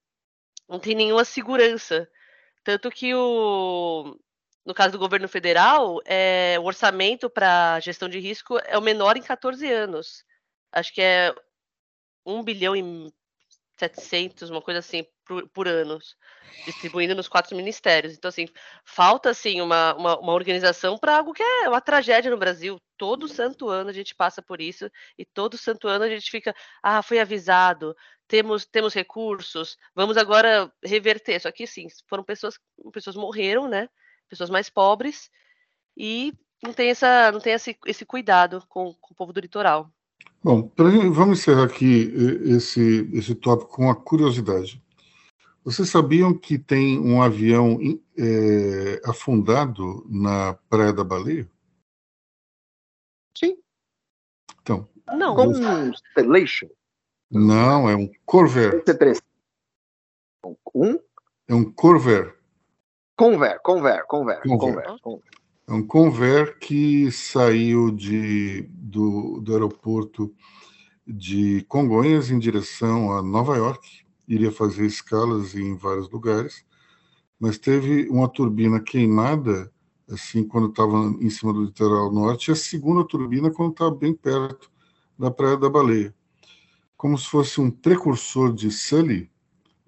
[0.70, 2.08] não tem nenhuma segurança.
[2.64, 4.18] Tanto que o
[4.66, 9.18] no caso do governo federal, é, o orçamento para gestão de risco é o menor
[9.18, 10.24] em 14 anos
[10.76, 11.34] acho que é
[12.26, 12.84] 1 bilhão e
[13.78, 16.00] 700, uma coisa assim, por, por ano,
[16.66, 18.14] distribuindo nos quatro ministérios.
[18.14, 18.48] Então, assim,
[18.86, 22.80] falta, assim, uma, uma, uma organização para algo que é uma tragédia no Brasil.
[22.98, 26.56] Todo santo ano a gente passa por isso e todo santo ano a gente fica,
[26.82, 27.96] ah, foi avisado,
[28.28, 31.40] temos, temos recursos, vamos agora reverter.
[31.42, 32.58] Só que, sim, foram pessoas,
[32.94, 33.90] pessoas morreram, né?
[34.30, 35.30] Pessoas mais pobres
[35.98, 36.34] e
[36.64, 39.92] não tem, essa, não tem esse, esse cuidado com, com o povo do litoral.
[40.46, 42.14] Bom, pra, vamos encerrar aqui
[42.46, 44.80] esse, esse tópico com a curiosidade.
[45.64, 47.80] Vocês sabiam que tem um avião
[48.16, 51.50] é, afundado na Praia da Baleia?
[53.36, 53.58] Sim.
[54.62, 54.88] Então.
[55.18, 55.36] Não.
[55.36, 56.70] Constellation.
[57.32, 58.84] Não, é um Corvair.
[60.76, 61.00] Um?
[61.48, 62.38] É um Corvair.
[63.18, 64.86] Conver, Conver, Conver, Conver.
[65.68, 70.32] É um Conver que saiu de, do, do aeroporto
[71.08, 76.64] de Congonhas em direção a Nova York, iria fazer escalas em vários lugares,
[77.40, 79.72] mas teve uma turbina queimada
[80.08, 84.14] assim quando estava em cima do litoral norte, e a segunda turbina quando estava bem
[84.14, 84.72] perto
[85.18, 86.14] da Praia da Baleia.
[86.96, 89.32] Como se fosse um precursor de Sully,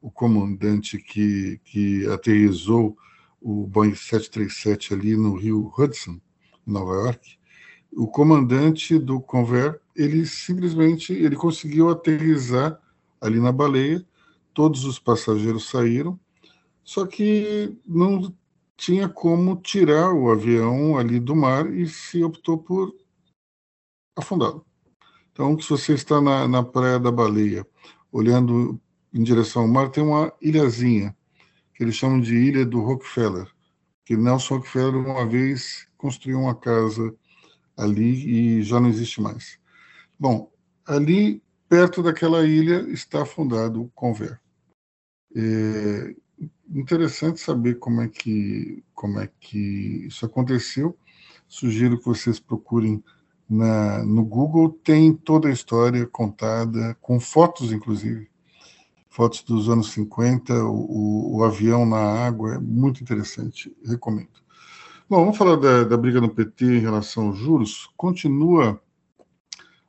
[0.01, 2.97] o comandante que, que aterrizou
[3.41, 6.19] o Boeing 737 ali no rio Hudson,
[6.65, 7.37] Nova York,
[7.91, 12.79] o comandante do Convair, ele simplesmente ele conseguiu aterrizar
[13.21, 14.05] ali na baleia,
[14.53, 16.19] todos os passageiros saíram,
[16.83, 18.33] só que não
[18.75, 22.95] tinha como tirar o avião ali do mar e se optou por
[24.15, 24.65] afundá-lo.
[25.31, 27.65] Então, se você está na, na praia da baleia,
[28.11, 28.79] olhando
[29.13, 31.15] em direção ao mar, tem uma ilhazinha
[31.77, 33.47] que eles chamam de Ilha do Rockefeller,
[34.03, 37.15] que Nelson Rockefeller uma vez construiu uma casa
[37.77, 39.59] ali e já não existe mais.
[40.19, 40.51] Bom,
[40.87, 44.41] ali perto daquela ilha está fundado o Conver.
[45.35, 46.15] É
[46.67, 50.97] interessante saber como é que como é que isso aconteceu.
[51.47, 53.03] Sugiro que vocês procurem
[53.47, 58.29] na, no Google, tem toda a história contada, com fotos, inclusive,
[59.17, 64.29] fotos dos anos 50, o, o, avião na água, é muito interessante, recomendo.
[65.09, 67.89] Bom, vamos falar da, da briga no PT em relação aos juros.
[67.97, 68.79] Continua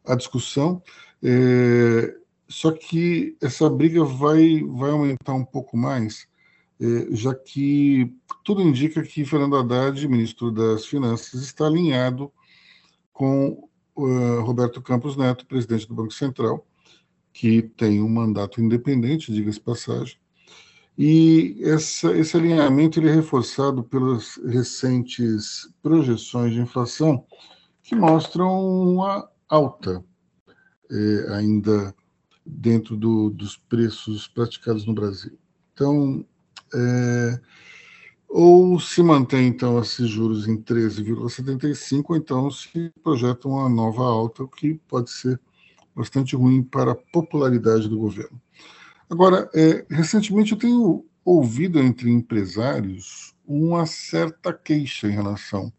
[0.07, 0.83] a discussão,
[1.23, 2.17] é,
[2.49, 6.27] só que essa briga vai, vai aumentar um pouco mais,
[6.81, 8.11] é, já que
[8.43, 12.33] tudo indica que Fernando Haddad, ministro das Finanças, está alinhado
[13.13, 16.67] com uh, Roberto Campos Neto, presidente do Banco Central,
[17.39, 20.19] que tem um mandato independente, diga-se passagem,
[20.99, 27.25] e essa, esse alinhamento ele é reforçado pelas recentes projeções de inflação
[27.81, 30.05] que mostram uma alta
[30.91, 31.95] é, ainda
[32.45, 35.39] dentro do, dos preços praticados no Brasil.
[35.73, 36.27] Então,
[36.75, 37.41] é,
[38.29, 44.43] ou se mantém então esses juros em 13,75, ou então se projeta uma nova alta,
[44.43, 45.41] o que pode ser
[45.99, 48.41] bastante ruim para a popularidade do governo.
[49.11, 55.73] Agora, é, recentemente eu tenho ouvido entre empresários uma certa queixa em relação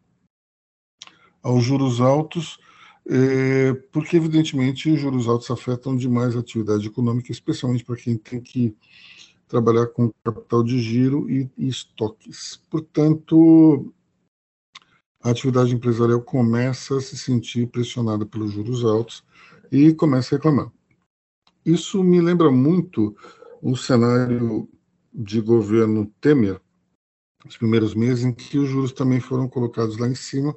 [1.42, 2.60] aos juros altos,
[3.08, 8.42] é, porque, evidentemente, os juros altos afetam demais a atividade econômica, especialmente para quem tem
[8.42, 8.76] que
[9.48, 12.62] trabalhar com capital de giro e, e estoques.
[12.70, 13.94] Portanto,
[15.24, 19.24] a atividade empresarial começa a se sentir pressionada pelos juros altos
[19.72, 20.72] e começa a reclamar.
[21.66, 23.16] Isso me lembra muito
[23.62, 24.68] o cenário
[25.14, 26.60] de governo Temer,
[27.46, 30.56] os primeiros meses, em que os juros também foram colocados lá em cima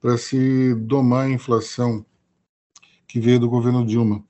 [0.00, 2.04] para se domar a inflação
[3.06, 4.24] que veio do governo Dilma.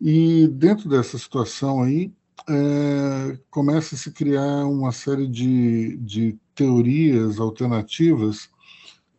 [0.00, 2.12] E dentro dessa situação aí,
[2.48, 8.48] é, começa a se criar uma série de, de teorias alternativas,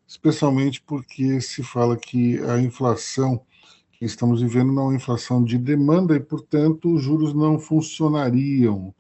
[0.08, 3.46] especialmente porque se fala que a inflação
[4.00, 8.96] que estamos vivendo uma inflação de demanda e, portanto, os juros não funcionariam.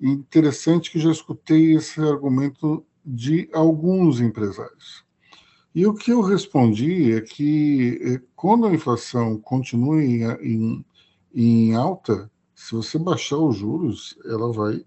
[0.00, 5.04] Interessante que já escutei esse argumento de alguns empresários.
[5.74, 10.84] E o que eu respondi é que é, quando a inflação continua em, em,
[11.34, 14.84] em alta, se você baixar os juros, ela vai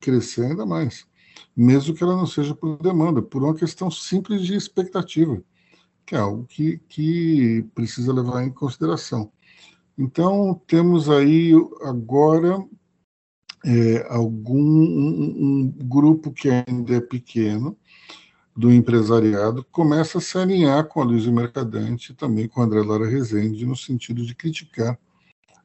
[0.00, 1.06] crescer ainda mais,
[1.54, 5.42] mesmo que ela não seja por demanda, por uma questão simples de expectativa,
[6.10, 9.30] que é algo que, que precisa levar em consideração.
[9.96, 12.60] Então, temos aí agora
[13.64, 17.76] é, algum um, um grupo que ainda é pequeno,
[18.56, 22.82] do empresariado começa a se alinhar com a Luiz Mercadante e também com a André
[22.82, 24.98] Lara Rezende no sentido de criticar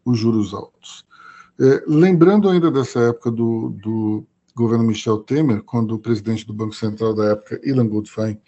[0.06, 1.04] os juros altos.
[1.60, 6.76] É, lembrando ainda dessa época do, do, governo Michel Temer, quando o presidente do Banco
[6.76, 8.40] Central da época, Ilan Goldfein,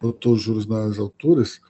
[0.00, 1.60] botou os juros nas alturas,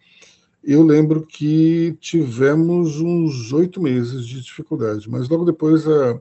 [0.62, 6.20] eu lembro que tivemos uns oito meses de dificuldade, mas logo depois a,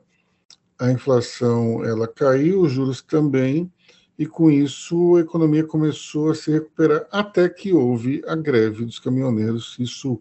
[0.78, 3.70] a inflação ela caiu, os juros também,
[4.18, 8.98] e com isso a economia começou a se recuperar até que houve a greve dos
[8.98, 9.76] caminhoneiros.
[9.78, 10.20] Isso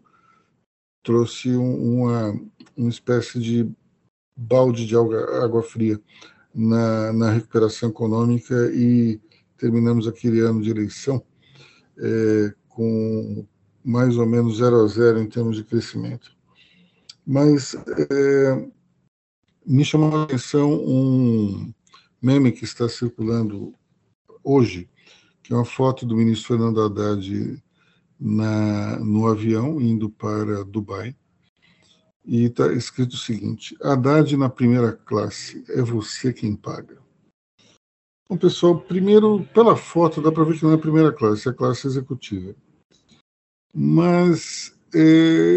[1.04, 2.39] trouxe uma,
[2.76, 3.71] uma espécie de
[4.36, 6.00] balde de água, água fria
[6.54, 9.19] na, na, recuperação econômica e
[9.58, 11.23] terminamos aquele ano de eleição
[12.00, 13.46] é, com
[13.84, 16.36] mais ou menos zero a zero em termos de crescimento.
[17.26, 18.68] Mas é,
[19.66, 21.74] me chamou a atenção um
[22.22, 23.74] meme que está circulando
[24.44, 24.90] hoje,
[25.44, 27.62] que é uma foto do ministro Fernando Haddad
[28.20, 31.16] na, no avião indo para Dubai.
[32.26, 36.98] E está escrito o seguinte: Haddad na primeira classe, é você quem paga.
[38.30, 41.52] Bom, pessoal, primeiro, pela foto, dá para ver que não é a primeira classe, é
[41.52, 42.54] a classe executiva.
[43.74, 45.00] Mas é,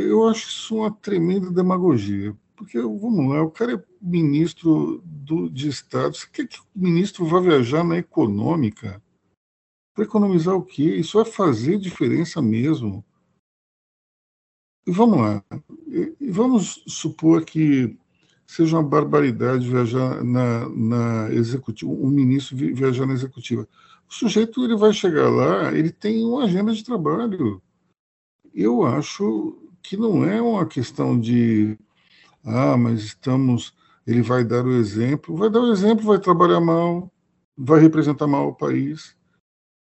[0.08, 2.36] eu acho isso uma tremenda demagogia.
[2.54, 6.14] Porque, vamos lá, o cara é ministro do, de Estado.
[6.14, 9.02] Você quer que o ministro vá viajar na econômica?
[9.92, 10.94] Para economizar o quê?
[10.94, 13.04] Isso vai fazer diferença mesmo.
[14.86, 15.44] E vamos lá.
[15.88, 17.98] E vamos supor que
[18.50, 23.66] seja uma barbaridade viajar na, na executiva, um ministro viajar na executiva.
[24.08, 27.62] O sujeito ele vai chegar lá, ele tem uma agenda de trabalho.
[28.52, 31.78] Eu acho que não é uma questão de
[32.44, 33.72] ah, mas estamos.
[34.04, 37.08] Ele vai dar o exemplo, vai dar o exemplo, vai trabalhar mal,
[37.56, 39.16] vai representar mal o país.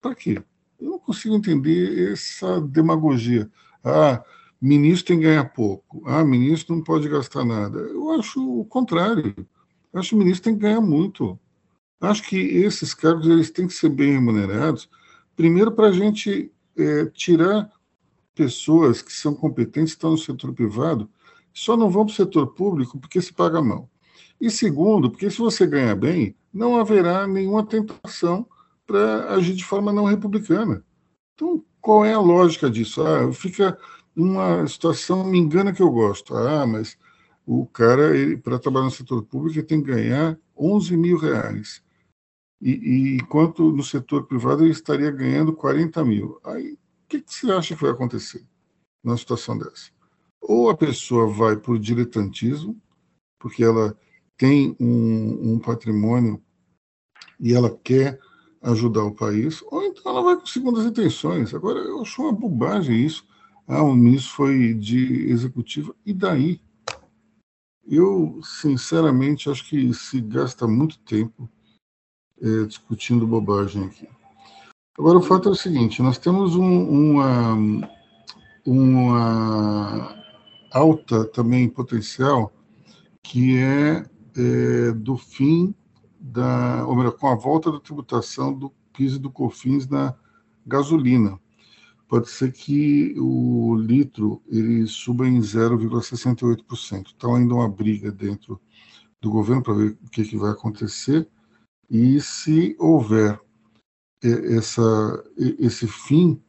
[0.03, 0.43] Para quê?
[0.81, 3.49] Eu não consigo entender essa demagogia.
[3.85, 4.25] Ah,
[4.61, 6.03] ministro tem que ganhar pouco.
[6.07, 7.79] Ah, ministro não pode gastar nada.
[7.79, 9.35] Eu acho o contrário.
[9.93, 11.39] Acho que o ministro tem que ganhar muito.
[12.01, 14.89] Acho que esses cargos eles têm que ser bem remunerados.
[15.35, 17.71] Primeiro, para a gente é, tirar
[18.35, 21.11] pessoas que são competentes, estão no setor privado,
[21.53, 23.91] só não vão para o setor público porque se paga mal.
[24.41, 28.47] E segundo, porque se você ganha bem, não haverá nenhuma tentação
[28.87, 30.85] para agir de forma não republicana.
[31.35, 33.03] Então, qual é a lógica disso?
[33.05, 33.77] Ah, fica
[34.23, 36.35] uma situação, me engana que eu gosto.
[36.35, 36.99] Ah, mas
[37.47, 41.83] o cara, para trabalhar no setor público, ele tem que ganhar 11 mil reais.
[42.61, 46.41] E, e, enquanto no setor privado ele estaria ganhando 40 mil.
[46.45, 46.79] Aí, o
[47.09, 48.45] que, que você acha que vai acontecer
[49.03, 49.91] numa situação dessa?
[50.41, 52.77] Ou a pessoa vai por diletantismo,
[53.39, 53.97] porque ela
[54.37, 56.43] tem um, um patrimônio
[57.39, 58.19] e ela quer
[58.63, 61.55] ajudar o país, ou então ela vai com segundas intenções.
[61.55, 63.25] Agora, eu acho uma bobagem isso.
[63.71, 66.59] Ah, o ministro foi de executiva, e daí?
[67.87, 71.47] Eu, sinceramente, acho que se gasta muito tempo
[72.41, 74.09] é, discutindo bobagem aqui.
[74.99, 77.57] Agora, o fato é o seguinte: nós temos um, uma,
[78.65, 80.25] uma
[80.73, 82.51] alta também potencial,
[83.23, 84.03] que é,
[84.35, 85.75] é do fim
[86.19, 90.15] da, ou melhor, com a volta da tributação do PIS e do COFINS na
[90.67, 91.39] gasolina.
[92.09, 97.13] Pode ser que o litro ele suba em 0,68%.
[97.15, 98.61] Então ainda uma briga dentro
[99.21, 101.29] do governo para ver o que, que vai acontecer
[101.91, 103.41] e se houver
[104.23, 106.41] essa, esse fim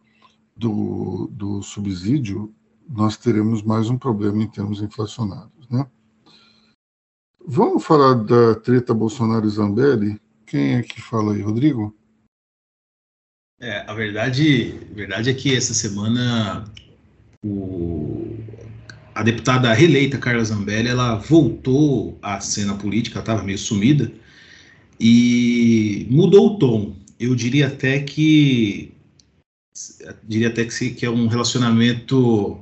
[0.55, 2.53] do, do subsídio,
[2.87, 5.69] nós teremos mais um problema em termos inflacionários.
[5.69, 5.85] Né?
[7.45, 10.19] Vamos falar da treta Bolsonaro e Zambelli?
[10.45, 11.95] Quem é que fala aí, Rodrigo?
[13.61, 16.63] É, a verdade, verdade é que essa semana
[17.43, 18.37] o,
[19.13, 24.09] a deputada reeleita Carla Zambelli ela voltou à cena política, estava meio sumida
[24.97, 26.95] e mudou o tom.
[27.19, 28.93] Eu diria até que
[30.23, 32.57] diria até que, que é um relacionamento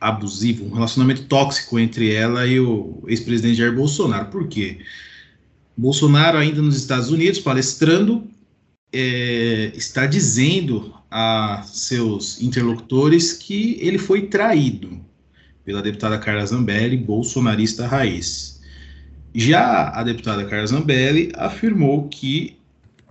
[0.00, 4.26] abusivo, um relacionamento tóxico entre ela e o ex-presidente Jair Bolsonaro.
[4.26, 4.78] Por quê?
[5.76, 8.28] Bolsonaro, ainda nos Estados Unidos, palestrando,
[8.92, 15.00] é, está dizendo a seus interlocutores que ele foi traído
[15.64, 18.60] pela deputada Carla Zambelli, bolsonarista raiz.
[19.34, 22.56] Já a deputada Carla Zambelli afirmou que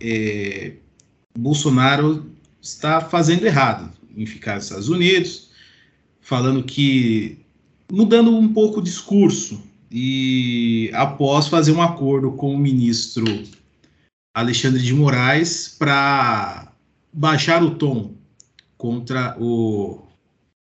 [0.02, 0.74] é,
[1.38, 2.30] Bolsonaro
[2.62, 5.50] está fazendo errado em ficar nos Estados Unidos,
[6.20, 7.38] falando que
[7.92, 9.62] mudando um pouco o discurso
[9.92, 13.26] e após fazer um acordo com o ministro
[14.34, 16.72] Alexandre de Moraes para
[17.12, 18.14] baixar o tom
[18.78, 20.02] contra o,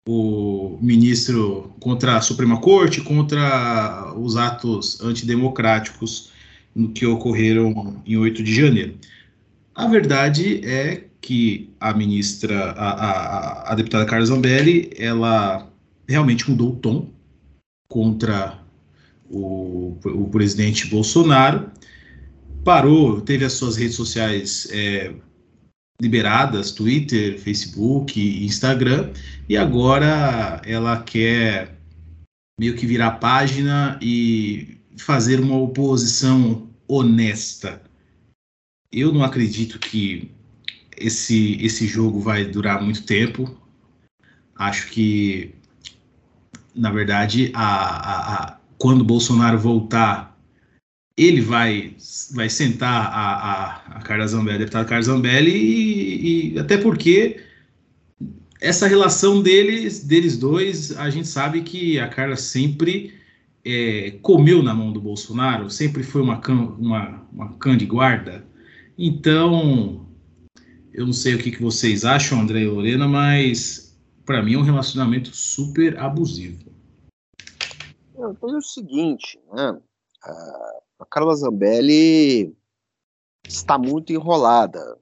[0.06, 6.32] o ministro, contra a Suprema Corte, contra os atos antidemocráticos
[6.94, 8.94] que ocorreram em 8 de janeiro.
[9.74, 15.68] A verdade é que a ministra, a, a, a deputada Carla Zambelli, ela
[16.08, 17.08] realmente mudou o tom
[17.88, 18.58] contra
[19.28, 21.70] o, o presidente Bolsonaro
[22.64, 25.14] parou, teve as suas redes sociais é,
[26.00, 29.12] liberadas, Twitter, Facebook, Instagram,
[29.48, 31.78] e agora ela quer
[32.58, 37.82] meio que virar página e fazer uma oposição honesta.
[38.92, 40.30] Eu não acredito que
[40.96, 43.56] esse, esse jogo vai durar muito tempo.
[44.56, 45.54] Acho que,
[46.74, 50.27] na verdade, a, a, a quando Bolsonaro voltar
[51.18, 51.96] ele vai,
[52.32, 57.42] vai sentar a, a, a Carla Zambelli, a deputada Carla Zambelli, e, e, até porque
[58.60, 63.14] essa relação deles, deles dois, a gente sabe que a Carla sempre
[63.64, 68.46] é, comeu na mão do Bolsonaro, sempre foi uma cã, uma, uma cã de guarda.
[68.96, 70.06] Então,
[70.92, 74.58] eu não sei o que, que vocês acham, André e Lorena, mas para mim é
[74.58, 76.68] um relacionamento super abusivo.
[78.14, 79.70] Então é o seguinte, né?
[80.24, 82.56] Uh a Carla Zambelli
[83.46, 84.98] está muito enrolada,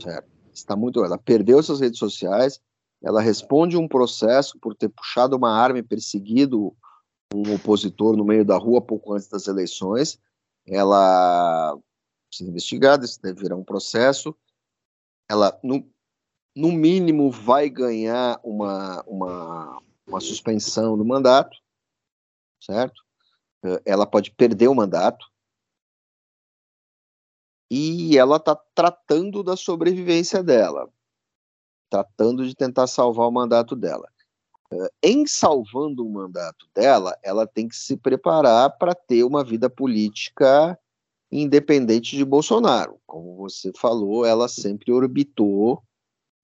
[0.00, 0.28] certo?
[0.52, 2.60] Está muito ela perdeu suas redes sociais,
[3.02, 6.74] ela responde um processo por ter puxado uma arma e perseguido
[7.32, 10.18] um opositor no meio da rua pouco antes das eleições.
[10.66, 11.78] Ela
[12.28, 14.34] precisa investigada, isso deve virar um processo.
[15.28, 15.88] Ela, no,
[16.54, 21.56] no mínimo, vai ganhar uma, uma, uma suspensão do mandato,
[22.60, 23.05] certo?
[23.84, 25.26] Ela pode perder o mandato
[27.70, 30.88] e ela está tratando da sobrevivência dela,
[31.90, 34.08] tratando de tentar salvar o mandato dela.
[34.72, 39.68] Eh, em salvando o mandato dela, ela tem que se preparar para ter uma vida
[39.68, 40.78] política
[41.30, 43.00] independente de Bolsonaro.
[43.06, 45.82] Como você falou, ela sempre orbitou,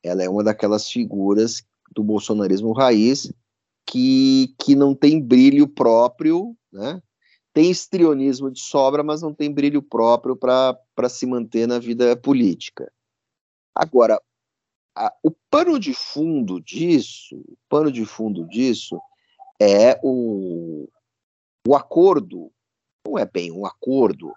[0.02, 3.32] ela é uma daquelas figuras do bolsonarismo raiz
[3.86, 7.02] que, que não tem brilho próprio, né?
[7.52, 12.90] tem estrionismo de sobra, mas não tem brilho próprio para se manter na vida política.
[13.74, 14.20] Agora,
[14.96, 19.00] a, o pano de fundo disso, o pano de fundo disso
[19.60, 20.88] é o,
[21.66, 22.50] o acordo,
[23.06, 24.32] não é bem um acordo,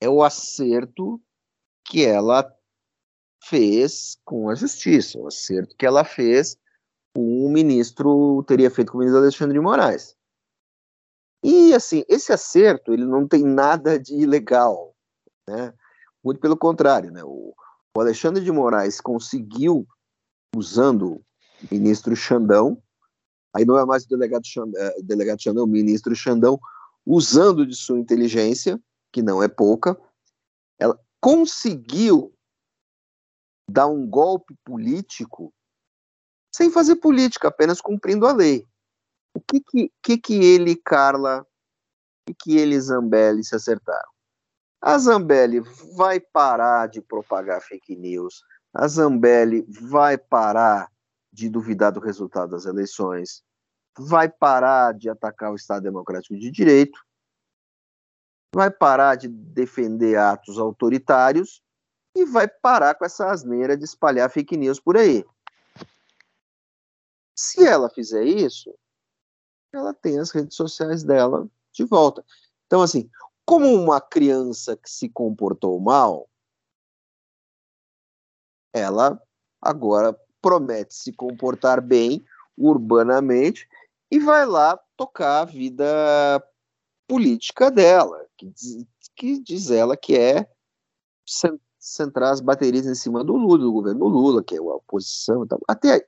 [0.00, 1.20] é o acerto
[1.84, 2.50] que ela
[3.42, 6.56] fez com a justiça, o acerto que ela fez
[7.16, 10.16] o ministro, teria feito com o ministro Alexandre de Moraes.
[11.42, 14.94] E assim, esse acerto ele não tem nada de ilegal,
[15.48, 15.72] né?
[16.24, 17.22] Muito pelo contrário, né?
[17.22, 17.54] O,
[17.96, 19.86] o Alexandre de Moraes conseguiu,
[20.56, 21.22] usando
[21.62, 22.82] o ministro Xandão,
[23.54, 26.58] aí não é mais o delegado Xandão, é, delegado Xandão, o ministro Xandão,
[27.06, 28.80] usando de sua inteligência,
[29.12, 30.00] que não é pouca,
[30.78, 32.34] ela conseguiu
[33.70, 35.52] dar um golpe político
[36.54, 38.64] sem fazer política, apenas cumprindo a lei.
[39.36, 41.44] O que que, que, que ele e Carla,
[42.24, 44.08] que, que ele e Zambelli se acertaram?
[44.80, 45.58] A Zambelli
[45.96, 50.88] vai parar de propagar fake news, a Zambelli vai parar
[51.32, 53.42] de duvidar do resultado das eleições,
[53.98, 57.00] vai parar de atacar o Estado Democrático de Direito,
[58.54, 61.60] vai parar de defender atos autoritários
[62.16, 65.24] e vai parar com essa asneira de espalhar fake news por aí.
[67.34, 68.74] Se ela fizer isso,
[69.72, 72.24] ela tem as redes sociais dela de volta.
[72.66, 73.10] Então, assim,
[73.44, 76.28] como uma criança que se comportou mal,
[78.72, 79.20] ela
[79.60, 82.24] agora promete se comportar bem
[82.56, 83.68] urbanamente
[84.10, 85.84] e vai lá tocar a vida
[87.08, 90.48] política dela, que diz, que diz ela que é
[91.78, 95.48] centrar as baterias em cima do Lula, do governo Lula, que é a oposição e
[95.48, 95.60] tal.
[95.68, 96.06] Até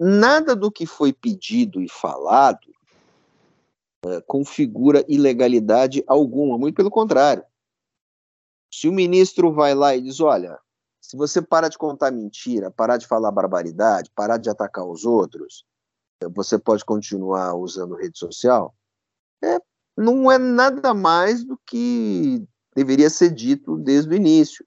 [0.00, 2.66] nada do que foi pedido e falado
[4.06, 7.44] é, configura ilegalidade alguma, muito pelo contrário.
[8.72, 10.58] Se o ministro vai lá e diz: olha,
[11.02, 15.66] se você parar de contar mentira, parar de falar barbaridade, parar de atacar os outros,
[16.34, 18.74] você pode continuar usando rede social,
[19.44, 19.58] é,
[19.96, 22.42] não é nada mais do que
[22.74, 24.64] deveria ser dito desde o início.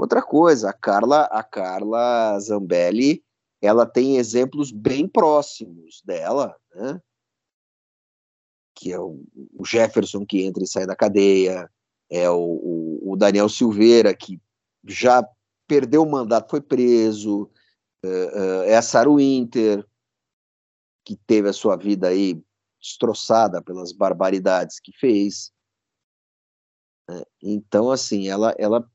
[0.00, 3.22] Outra coisa, a Carla, a Carla Zambelli,
[3.62, 7.00] ela tem exemplos bem próximos dela, né?
[8.74, 9.22] que é o,
[9.64, 11.70] Jefferson que entra e sai da cadeia,
[12.10, 14.40] é o, o, o Daniel Silveira que
[14.84, 15.24] já
[15.68, 17.48] perdeu o mandato, foi preso,
[18.04, 19.86] é, é, é a Sarah Winter,
[21.04, 22.42] que teve a sua vida aí
[22.80, 25.52] destroçada pelas barbaridades que fez.
[27.08, 27.22] Né?
[27.40, 28.90] Então, assim, ela, ela,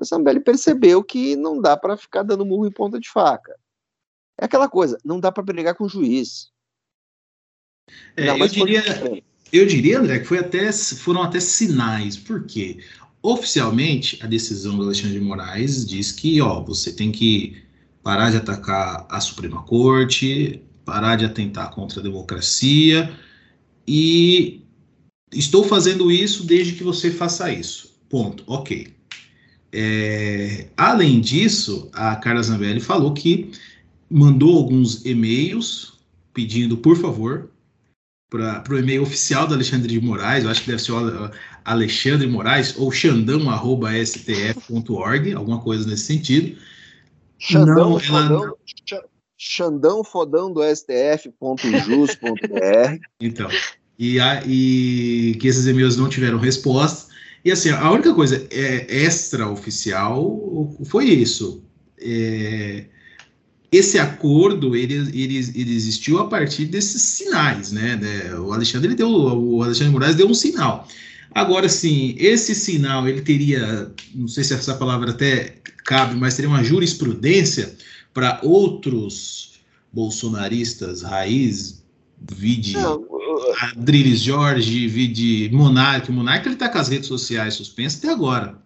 [0.00, 3.56] a Zambelli percebeu que não dá para ficar dando murro em ponta de faca.
[4.40, 6.48] É aquela coisa, não dá para brigar com o juiz.
[8.16, 8.82] É, eu, diria,
[9.52, 12.16] eu diria, André, que foi até, foram até sinais.
[12.16, 12.78] Por quê?
[13.22, 17.62] Oficialmente, a decisão do Alexandre de Moraes diz que ó, você tem que
[18.02, 23.12] parar de atacar a Suprema Corte, parar de atentar contra a democracia
[23.86, 24.62] e
[25.32, 27.98] estou fazendo isso desde que você faça isso.
[28.08, 28.44] Ponto.
[28.46, 28.94] Ok.
[29.72, 33.50] É, além disso, a Carla Zambelli falou que
[34.10, 35.98] mandou alguns e-mails
[36.32, 37.50] pedindo, por favor,
[38.30, 41.30] para o e-mail oficial do Alexandre de Moraes, eu acho que deve ser o
[41.64, 46.58] Alexandre Moraes, ou xandão.stf.org, alguma coisa nesse sentido.
[47.38, 48.54] Xandão, não, fodão,
[49.36, 52.18] Xandão fodão do STF.jus.br.
[53.20, 53.48] então,
[53.98, 57.12] e, a, e que esses e-mails não tiveram resposta.
[57.44, 61.64] E assim, a única coisa é, extra-oficial foi isso.
[61.98, 62.84] É,
[63.70, 67.98] esse acordo ele, ele, ele existiu a partir desses sinais, né?
[68.38, 70.88] O Alexandre ele deu, o Alexandre Moraes deu um sinal.
[71.34, 76.48] Agora, sim, esse sinal ele teria, não sei se essa palavra até cabe, mas teria
[76.48, 77.76] uma jurisprudência
[78.14, 79.60] para outros
[79.92, 81.84] bolsonaristas raiz,
[82.20, 82.74] vide
[83.76, 86.10] Adriles Jorge, vide Monarque.
[86.10, 88.58] Monarque ele está com as redes sociais suspensas até agora.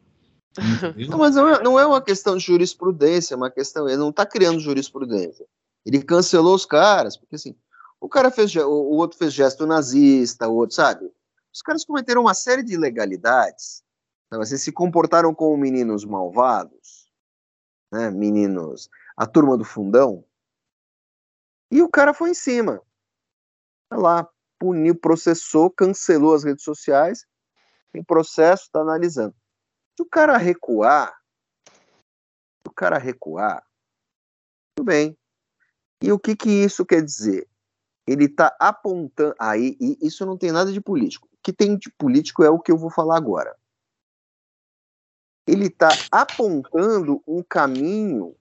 [1.09, 3.89] Não, mas não é, não é, uma questão de jurisprudência, é uma questão.
[3.89, 5.47] Ele não está criando jurisprudência.
[5.85, 7.57] Ele cancelou os caras, porque assim,
[8.01, 11.11] o cara fez, o, outro fez gesto nazista, o outro, sabe?
[11.53, 13.83] Os caras cometeram uma série de ilegalidades.
[14.31, 14.43] Sabe?
[14.43, 17.11] Assim, se comportaram como meninos malvados,
[17.91, 18.11] né?
[18.11, 20.25] Meninos, a turma do fundão.
[21.71, 22.81] E o cara foi em cima.
[23.89, 24.29] Tá lá,
[24.59, 27.27] puniu, processou, cancelou as redes sociais.
[27.93, 29.35] Tem processo, está analisando.
[29.97, 31.13] Se o cara recuar,
[31.67, 33.67] se o cara recuar,
[34.75, 35.17] tudo bem.
[36.03, 37.49] E o que que isso quer dizer?
[38.07, 39.35] Ele está apontando.
[39.39, 41.29] Aí, isso não tem nada de político.
[41.33, 43.57] O que tem de político é o que eu vou falar agora.
[45.47, 48.37] Ele está apontando um caminho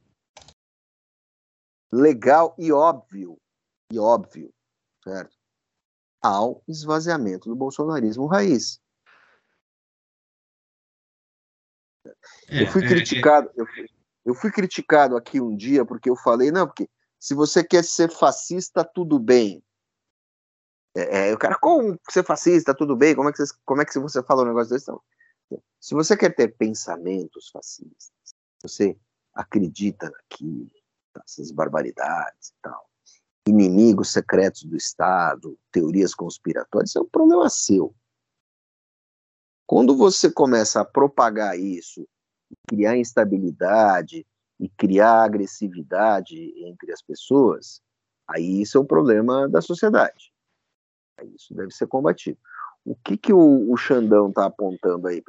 [1.92, 3.38] legal e óbvio,
[3.92, 4.54] e óbvio,
[5.04, 5.36] certo?
[6.22, 8.80] Ao esvaziamento do bolsonarismo raiz.
[12.50, 13.90] É, eu fui é, criticado, é, eu, fui,
[14.26, 16.90] eu fui criticado aqui um dia porque eu falei, não, porque
[17.20, 19.64] se você quer ser fascista, tudo bem.
[20.96, 23.16] É, é, o cara, como ser fascista, tudo bem?
[23.16, 24.90] Como é que você, como é que você fala um negócio desse?
[24.90, 25.02] Não.
[25.80, 28.12] Se você quer ter pensamentos fascistas,
[28.62, 28.98] você
[29.34, 30.70] acredita naquilo,
[31.26, 32.90] essas barbaridades e tal,
[33.48, 37.96] inimigos secretos do Estado, teorias conspiratórias, é um problema seu.
[39.72, 42.06] Quando você começa a propagar isso,
[42.68, 44.28] criar instabilidade
[44.60, 47.82] e criar agressividade entre as pessoas,
[48.28, 50.34] aí isso é um problema da sociedade.
[51.34, 52.38] Isso deve ser combatido.
[52.84, 55.24] O que, que o, o Xandão está apontando aí,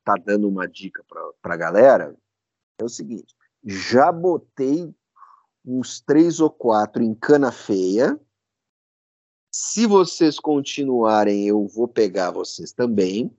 [0.00, 2.14] está dando uma dica para a galera,
[2.78, 4.94] é o seguinte: já botei
[5.64, 8.20] uns três ou quatro em cana feia.
[9.50, 13.34] Se vocês continuarem, eu vou pegar vocês também.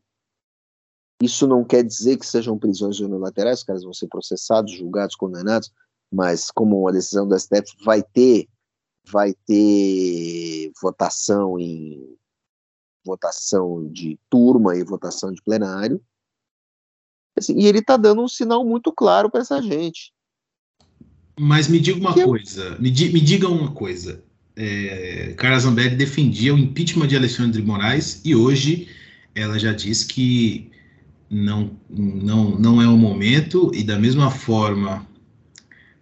[1.23, 5.71] Isso não quer dizer que sejam prisões unilaterais, os caras vão ser processados, julgados, condenados,
[6.11, 8.49] mas como uma decisão da STF vai ter
[9.09, 12.17] vai ter votação em
[13.05, 16.01] votação de turma e votação de plenário.
[17.37, 20.13] Assim, e ele está dando um sinal muito claro para essa gente.
[21.39, 22.81] Mas me diga uma que coisa, eu...
[22.81, 24.23] me, di, me, diga uma coisa.
[24.55, 28.89] É, Carla Zambelli defendia o impeachment de Alexandre de Moraes e hoje
[29.33, 30.72] ela já diz que
[31.33, 35.05] não, não, não é o momento e da mesma forma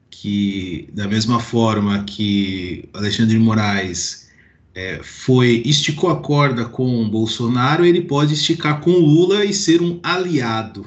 [0.09, 4.29] que da mesma forma que Alexandre de Moraes
[4.75, 9.99] é, foi esticou a corda com Bolsonaro, ele pode esticar com Lula e ser um
[10.03, 10.85] aliado.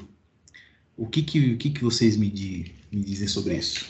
[0.96, 3.86] O que que, o que, que vocês me, di, me dizem sobre isso?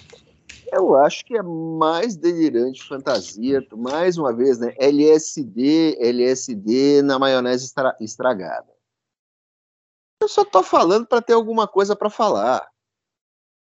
[0.72, 4.74] Eu acho que é mais delirante fantasia, mais uma vez, né?
[4.78, 8.73] LSD, LSD na maionese estra, estragada.
[10.24, 12.66] Eu só tô falando para ter alguma coisa para falar,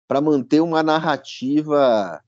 [0.07, 2.23] para manter uma narrativa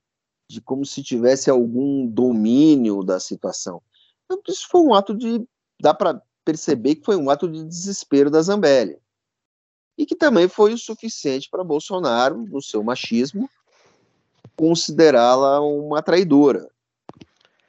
[0.46, 3.80] de como se tivesse algum domínio da situação.
[4.26, 5.42] Então, isso foi um ato de,
[5.80, 8.98] dá para perceber que foi um ato de desespero da Zambelli.
[9.96, 13.48] E que também foi o suficiente para Bolsonaro, no seu machismo,
[14.54, 16.68] considerá-la uma traidora.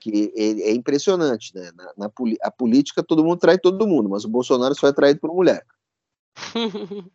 [0.01, 1.71] Que é, é impressionante, né?
[1.73, 2.11] Na, na,
[2.43, 5.65] a política todo mundo trai todo mundo, mas o Bolsonaro só é traído por mulher.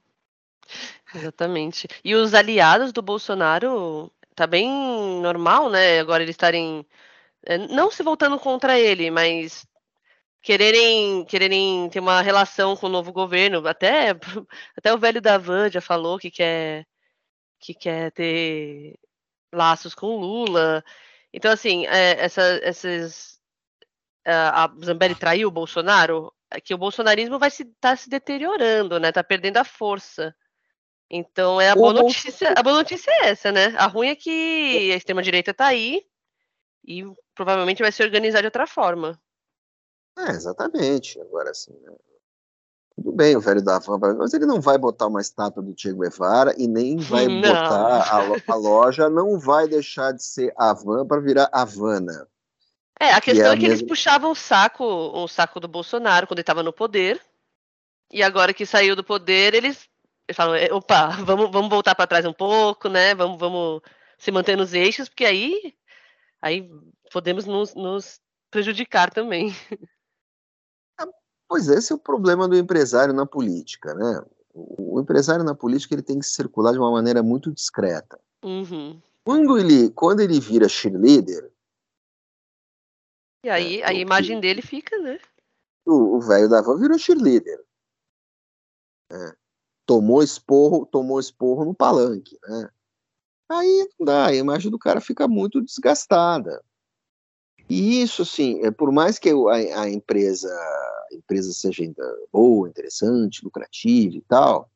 [1.14, 1.88] Exatamente.
[2.04, 4.68] E os aliados do Bolsonaro tá bem
[5.20, 6.00] normal, né?
[6.00, 6.86] Agora eles estarem
[7.46, 9.66] é, não se voltando contra ele, mas
[10.42, 13.66] quererem quererem ter uma relação com o novo governo.
[13.68, 14.10] Até
[14.76, 16.86] até o velho Davan já falou que quer
[17.60, 18.98] que quer ter
[19.52, 20.84] laços com Lula.
[21.32, 23.40] Então assim, é, essa, esses
[24.26, 29.12] a Zambelli traiu o Bolsonaro, que o bolsonarismo vai estar se, tá se deteriorando, né?
[29.12, 30.34] Tá perdendo a força.
[31.10, 32.54] Então é a boa notícia.
[32.56, 33.74] A boa notícia é essa, né?
[33.76, 36.02] A ruim é que a extrema direita está aí
[36.86, 39.20] e provavelmente vai se organizar de outra forma.
[40.18, 41.20] É, exatamente.
[41.20, 41.92] Agora assim, né?
[42.96, 45.92] tudo bem o velho da Van, mas ele não vai botar uma estátua do Che
[45.92, 47.40] Guevara e nem vai não.
[47.40, 52.28] botar a, a, loja, não vai deixar de ser Avan para virar Havana.
[53.00, 56.38] É, a questão é, é que eles puxavam o saco, o saco do Bolsonaro quando
[56.38, 57.20] ele estava no poder.
[58.12, 59.88] E agora que saiu do poder, eles,
[60.28, 63.14] eles falam, é, opa, vamos, vamos voltar para trás um pouco, né?
[63.14, 63.82] Vamos, vamos
[64.18, 65.74] se manter nos eixos, porque aí,
[66.40, 66.70] aí
[67.12, 68.20] podemos nos, nos
[68.50, 69.54] prejudicar também.
[70.96, 71.08] Ah,
[71.48, 74.22] pois esse é o problema do empresário na política, né?
[74.54, 78.16] O empresário na política ele tem que circular de uma maneira muito discreta.
[78.44, 79.00] Uhum.
[79.24, 81.50] Quando ele quando ele vira cheerleader,
[83.44, 85.18] e aí é, a imagem dele fica, né?
[85.86, 87.62] O velho da van virou cheerleader.
[89.12, 89.36] É.
[89.86, 92.70] Tomou esporro, tomou esporro no palanque, né?
[93.50, 96.64] Aí não dá, a imagem do cara fica muito desgastada.
[97.68, 100.48] E isso, assim, é, por mais que a, a empresa
[101.10, 101.84] a empresa seja
[102.32, 104.70] boa, interessante, lucrativa e tal,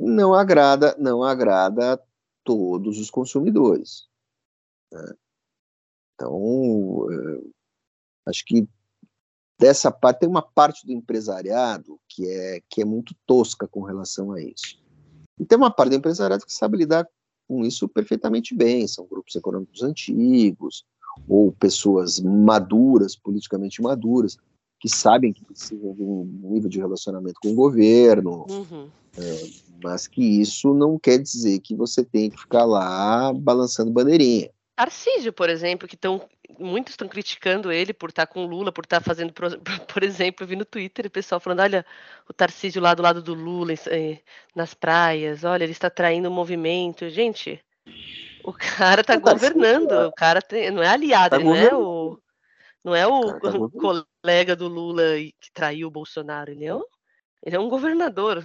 [0.00, 1.98] não agrada, não agrada a
[2.44, 4.08] todos os consumidores.
[4.90, 5.14] Né?
[6.14, 7.50] Então, eh,
[8.26, 8.66] acho que
[9.58, 14.32] dessa parte tem uma parte do empresariado que é que é muito tosca com relação
[14.32, 14.80] a isso.
[15.38, 17.06] E tem uma parte do empresariado que sabe lidar
[17.48, 20.84] com isso perfeitamente bem, são grupos econômicos antigos
[21.28, 24.38] ou pessoas maduras, politicamente maduras,
[24.80, 28.88] que sabem que precisam de um nível de relacionamento com o governo, uhum.
[29.16, 29.50] é,
[29.82, 34.50] mas que isso não quer dizer que você tem que ficar lá balançando bandeirinha.
[34.82, 36.28] Tarcísio, por exemplo, que estão
[36.58, 39.32] muitos estão criticando ele por estar tá com Lula, por estar tá fazendo,
[39.86, 41.86] por exemplo, eu vi no Twitter o pessoal falando, olha,
[42.28, 43.74] o Tarcísio lá do lado do Lula
[44.54, 47.08] nas praias, olha, ele está traindo o movimento.
[47.10, 47.64] Gente,
[48.42, 52.18] o cara está governando, o cara tem, não é aliado, tá não é o
[52.84, 53.52] não é o, tá
[54.20, 55.02] colega do Lula
[55.40, 56.82] que traiu o Bolsonaro, ele é, um,
[57.44, 58.44] ele é um governador.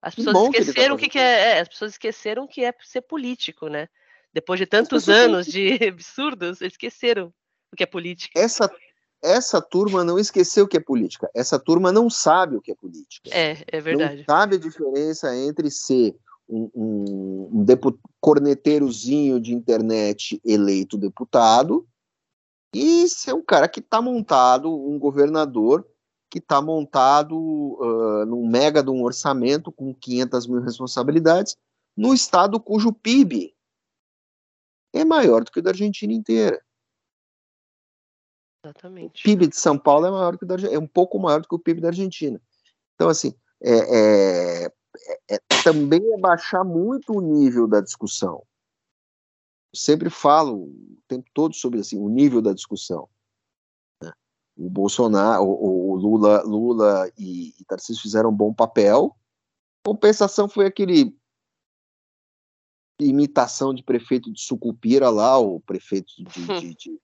[0.00, 3.02] As pessoas esqueceram o que, que, que é, é, as pessoas esqueceram que é ser
[3.02, 3.88] político, né?
[4.32, 7.32] Depois de tantos anos de absurdos, esqueceram
[7.72, 8.38] o que é política.
[8.38, 8.70] Essa,
[9.22, 11.30] essa turma não esqueceu o que é política.
[11.34, 13.30] Essa turma não sabe o que é política.
[13.30, 14.18] É, é verdade.
[14.18, 16.14] Não sabe a diferença entre ser
[16.48, 21.86] um, um, um corneteirozinho de internet eleito deputado
[22.74, 25.86] e ser um cara que está montado, um governador
[26.30, 31.56] que está montado uh, num mega de um orçamento com 500 mil responsabilidades,
[31.94, 33.54] no estado cujo PIB
[34.92, 36.62] é maior do que o da Argentina inteira.
[38.64, 39.20] Exatamente.
[39.20, 41.48] O PIB de São Paulo é maior que o da, é um pouco maior do
[41.48, 42.40] que o PIB da Argentina.
[42.94, 44.72] Então, assim, é, é,
[45.28, 48.44] é, também é baixar muito o nível da discussão.
[49.72, 53.08] Eu sempre falo o tempo todo sobre assim, o nível da discussão.
[54.00, 54.12] Né?
[54.56, 59.16] O Bolsonaro, o, o, Lula, Lula e, e Tarcísio fizeram um bom papel.
[59.84, 61.16] Compensação foi aquele
[63.00, 66.24] imitação de prefeito de Sucupira lá, o prefeito de,
[66.60, 67.00] de, de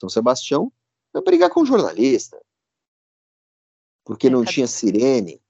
[0.00, 0.72] São Sebastião,
[1.12, 2.40] foi brigar com o jornalista.
[4.04, 5.40] Porque é, não tinha sirene.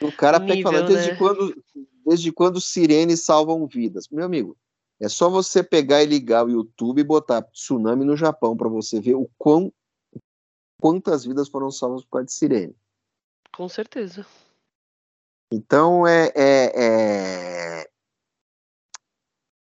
[0.00, 1.16] O cara até que fala, desde, né?
[1.16, 1.64] quando,
[2.06, 4.08] desde quando sirenes salvam vidas?
[4.08, 4.56] Meu amigo,
[4.98, 9.00] é só você pegar e ligar o YouTube e botar tsunami no Japão para você
[9.00, 9.72] ver o quão,
[10.80, 12.76] quantas vidas foram salvas por causa de sirene.
[13.52, 14.26] Com certeza.
[15.50, 17.90] Então é, é, é,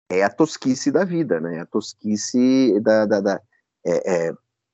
[0.10, 1.62] é, a tosquice da vida, né?
[1.62, 3.06] A tosquice da.
[3.06, 3.42] da, da
[3.86, 4.34] é, é,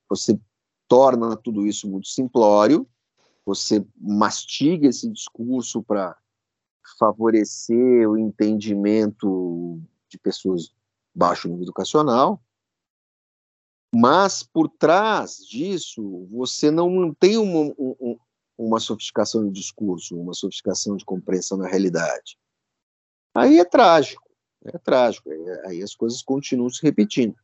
[0.10, 0.40] você
[0.88, 2.88] torna tudo isso muito simplório,
[3.46, 6.18] você mastiga esse discurso para
[7.00, 10.74] favorecer o entendimento de pessoas
[11.14, 12.42] baixo nível educacional,
[13.94, 17.74] mas por trás disso você não tem um,
[18.66, 22.38] uma sofisticação de discurso, uma sofisticação de compreensão da realidade.
[23.34, 24.30] Aí é trágico,
[24.66, 25.30] é trágico,
[25.66, 27.36] aí as coisas continuam se repetindo.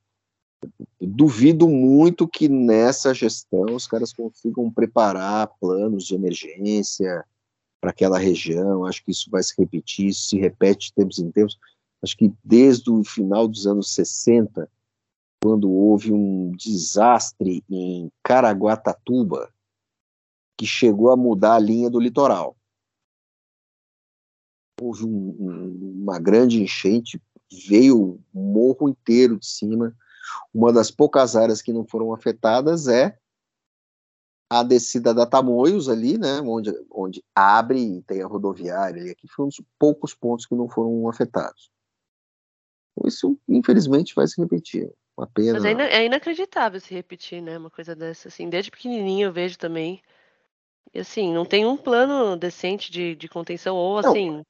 [1.01, 7.25] duvido muito que nessa gestão os caras consigam preparar planos de emergência
[7.79, 8.85] para aquela região.
[8.85, 11.57] Acho que isso vai se repetir, se repete de tempos em tempos.
[12.03, 14.69] Acho que desde o final dos anos 60,
[15.41, 19.51] quando houve um desastre em Caraguatatuba,
[20.57, 22.57] que chegou a mudar a linha do litoral.
[24.81, 27.21] Houve um, um, uma grande enchente,
[27.67, 29.95] veio o morro inteiro de cima.
[30.53, 33.17] Uma das poucas áreas que não foram afetadas é
[34.49, 39.11] a descida da Tamoios ali, né, onde, onde abre e tem a rodoviária ali.
[39.11, 41.69] Aqui foi um dos poucos pontos que não foram afetados.
[43.05, 44.91] Isso, infelizmente, vai se repetir.
[45.17, 45.53] Uma pena.
[45.53, 47.57] Mas é, ina é inacreditável se repetir, né?
[47.57, 48.49] Uma coisa dessa, assim.
[48.49, 50.16] Desde pequenininho eu vejo também e
[50.95, 54.45] assim, não tem um plano decente de, de contenção, ou não, assim,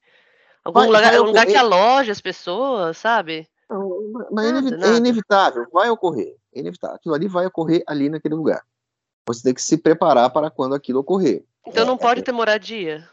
[0.64, 3.48] algum vai, lugar, vai lugar que aloje as pessoas, sabe?
[3.68, 4.94] Não, mas é nada, é, nada.
[4.94, 6.36] é inevitável, vai ocorrer.
[6.54, 6.96] É inevitável.
[6.96, 8.64] Aquilo ali vai ocorrer ali naquele lugar.
[9.26, 11.44] Você tem que se preparar para quando aquilo ocorrer.
[11.66, 12.22] Então não é, pode é.
[12.22, 13.08] ter moradia?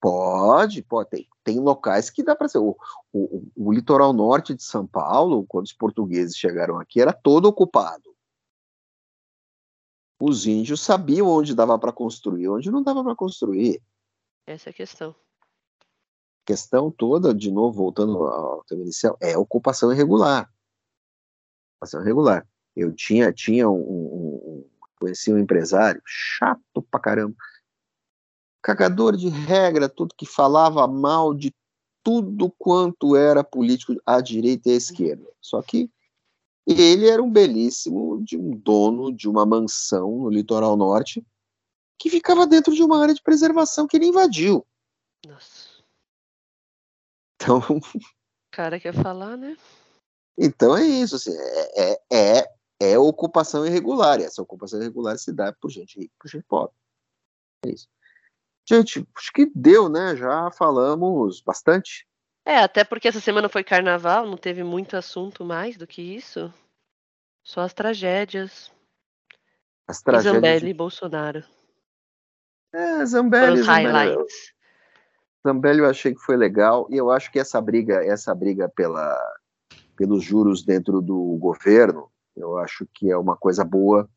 [0.00, 1.08] Pode, pode.
[1.08, 2.58] Tem, tem locais que dá para ser.
[2.58, 2.76] O,
[3.10, 8.13] o, o, litoral norte de São Paulo, quando os portugueses chegaram aqui, era todo ocupado
[10.20, 13.82] os índios sabiam onde dava para construir, onde não dava para construir.
[14.46, 15.10] Essa é a questão.
[15.10, 20.50] A questão toda, de novo, voltando ao tema inicial, é ocupação irregular.
[21.76, 22.46] Ocupação irregular.
[22.76, 24.70] Eu tinha, tinha um, um, um
[25.04, 27.36] conheci um empresário chato pra caramba,
[28.62, 31.54] cagador de regra, tudo que falava mal de
[32.02, 35.26] tudo quanto era político à direita e à esquerda.
[35.40, 35.90] Só que
[36.66, 41.24] ele era um belíssimo de um dono de uma mansão no litoral norte
[41.98, 44.66] que ficava dentro de uma área de preservação que ele invadiu.
[45.26, 45.82] Nossa.
[47.34, 47.58] Então.
[47.58, 47.80] O
[48.50, 49.56] cara quer falar, né?
[50.36, 55.32] Então é isso, assim, é, é, é, é ocupação irregular, e essa ocupação irregular se
[55.32, 56.74] dá por gente rica, por gente pobre.
[57.64, 57.88] É isso.
[58.68, 60.16] Gente, acho que deu, né?
[60.16, 62.06] Já falamos bastante.
[62.44, 66.52] É, até porque essa semana foi carnaval, não teve muito assunto mais do que isso.
[67.42, 68.70] Só as tragédias.
[69.86, 70.34] As tragédias.
[70.34, 71.44] Zambelli e Bolsonaro.
[72.72, 73.60] É, Zambelli.
[73.60, 74.52] Os highlights.
[75.46, 79.18] Zambelli eu achei que foi legal e eu acho que essa briga, essa briga pela,
[79.96, 84.08] pelos juros dentro do governo, eu acho que é uma coisa boa,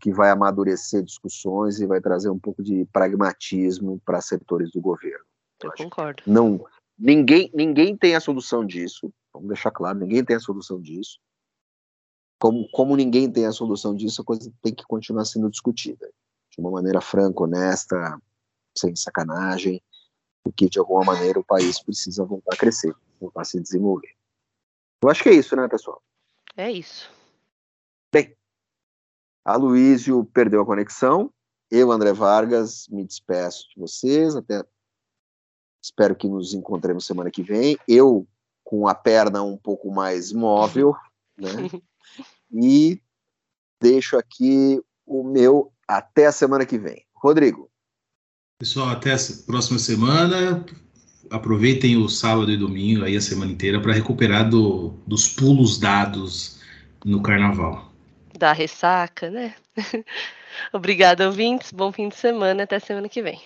[0.00, 5.24] que vai amadurecer discussões e vai trazer um pouco de pragmatismo para setores do governo.
[5.62, 6.22] Eu, eu concordo.
[6.26, 6.64] Não,
[6.98, 9.12] Ninguém, ninguém tem a solução disso.
[9.32, 11.18] Vamos deixar claro, ninguém tem a solução disso.
[12.38, 16.10] Como, como ninguém tem a solução disso, a coisa tem que continuar sendo discutida
[16.50, 18.20] de uma maneira franca, honesta,
[18.76, 19.82] sem sacanagem,
[20.42, 24.14] porque de alguma maneira o país precisa voltar a crescer, voltar a se desenvolver.
[25.02, 26.02] Eu acho que é isso, né, pessoal?
[26.56, 27.10] É isso.
[28.12, 28.36] Bem,
[29.44, 31.32] a Luísio perdeu a conexão.
[31.70, 34.36] Eu, André Vargas, me despeço de vocês.
[34.36, 34.62] Até
[35.84, 37.76] Espero que nos encontremos semana que vem.
[37.86, 38.26] Eu
[38.64, 40.96] com a perna um pouco mais móvel,
[41.38, 41.50] né?
[42.56, 43.00] E
[43.82, 47.04] deixo aqui o meu até a semana que vem.
[47.12, 47.68] Rodrigo.
[48.60, 50.64] Pessoal, até a próxima semana.
[51.30, 56.60] aproveitem o sábado e domingo, aí a semana inteira, para recuperar do, dos pulos dados
[57.04, 57.92] no carnaval.
[58.38, 59.56] Da ressaca, né?
[60.72, 61.72] Obrigada, ouvintes.
[61.72, 62.62] Bom fim de semana.
[62.62, 63.42] Até semana que vem.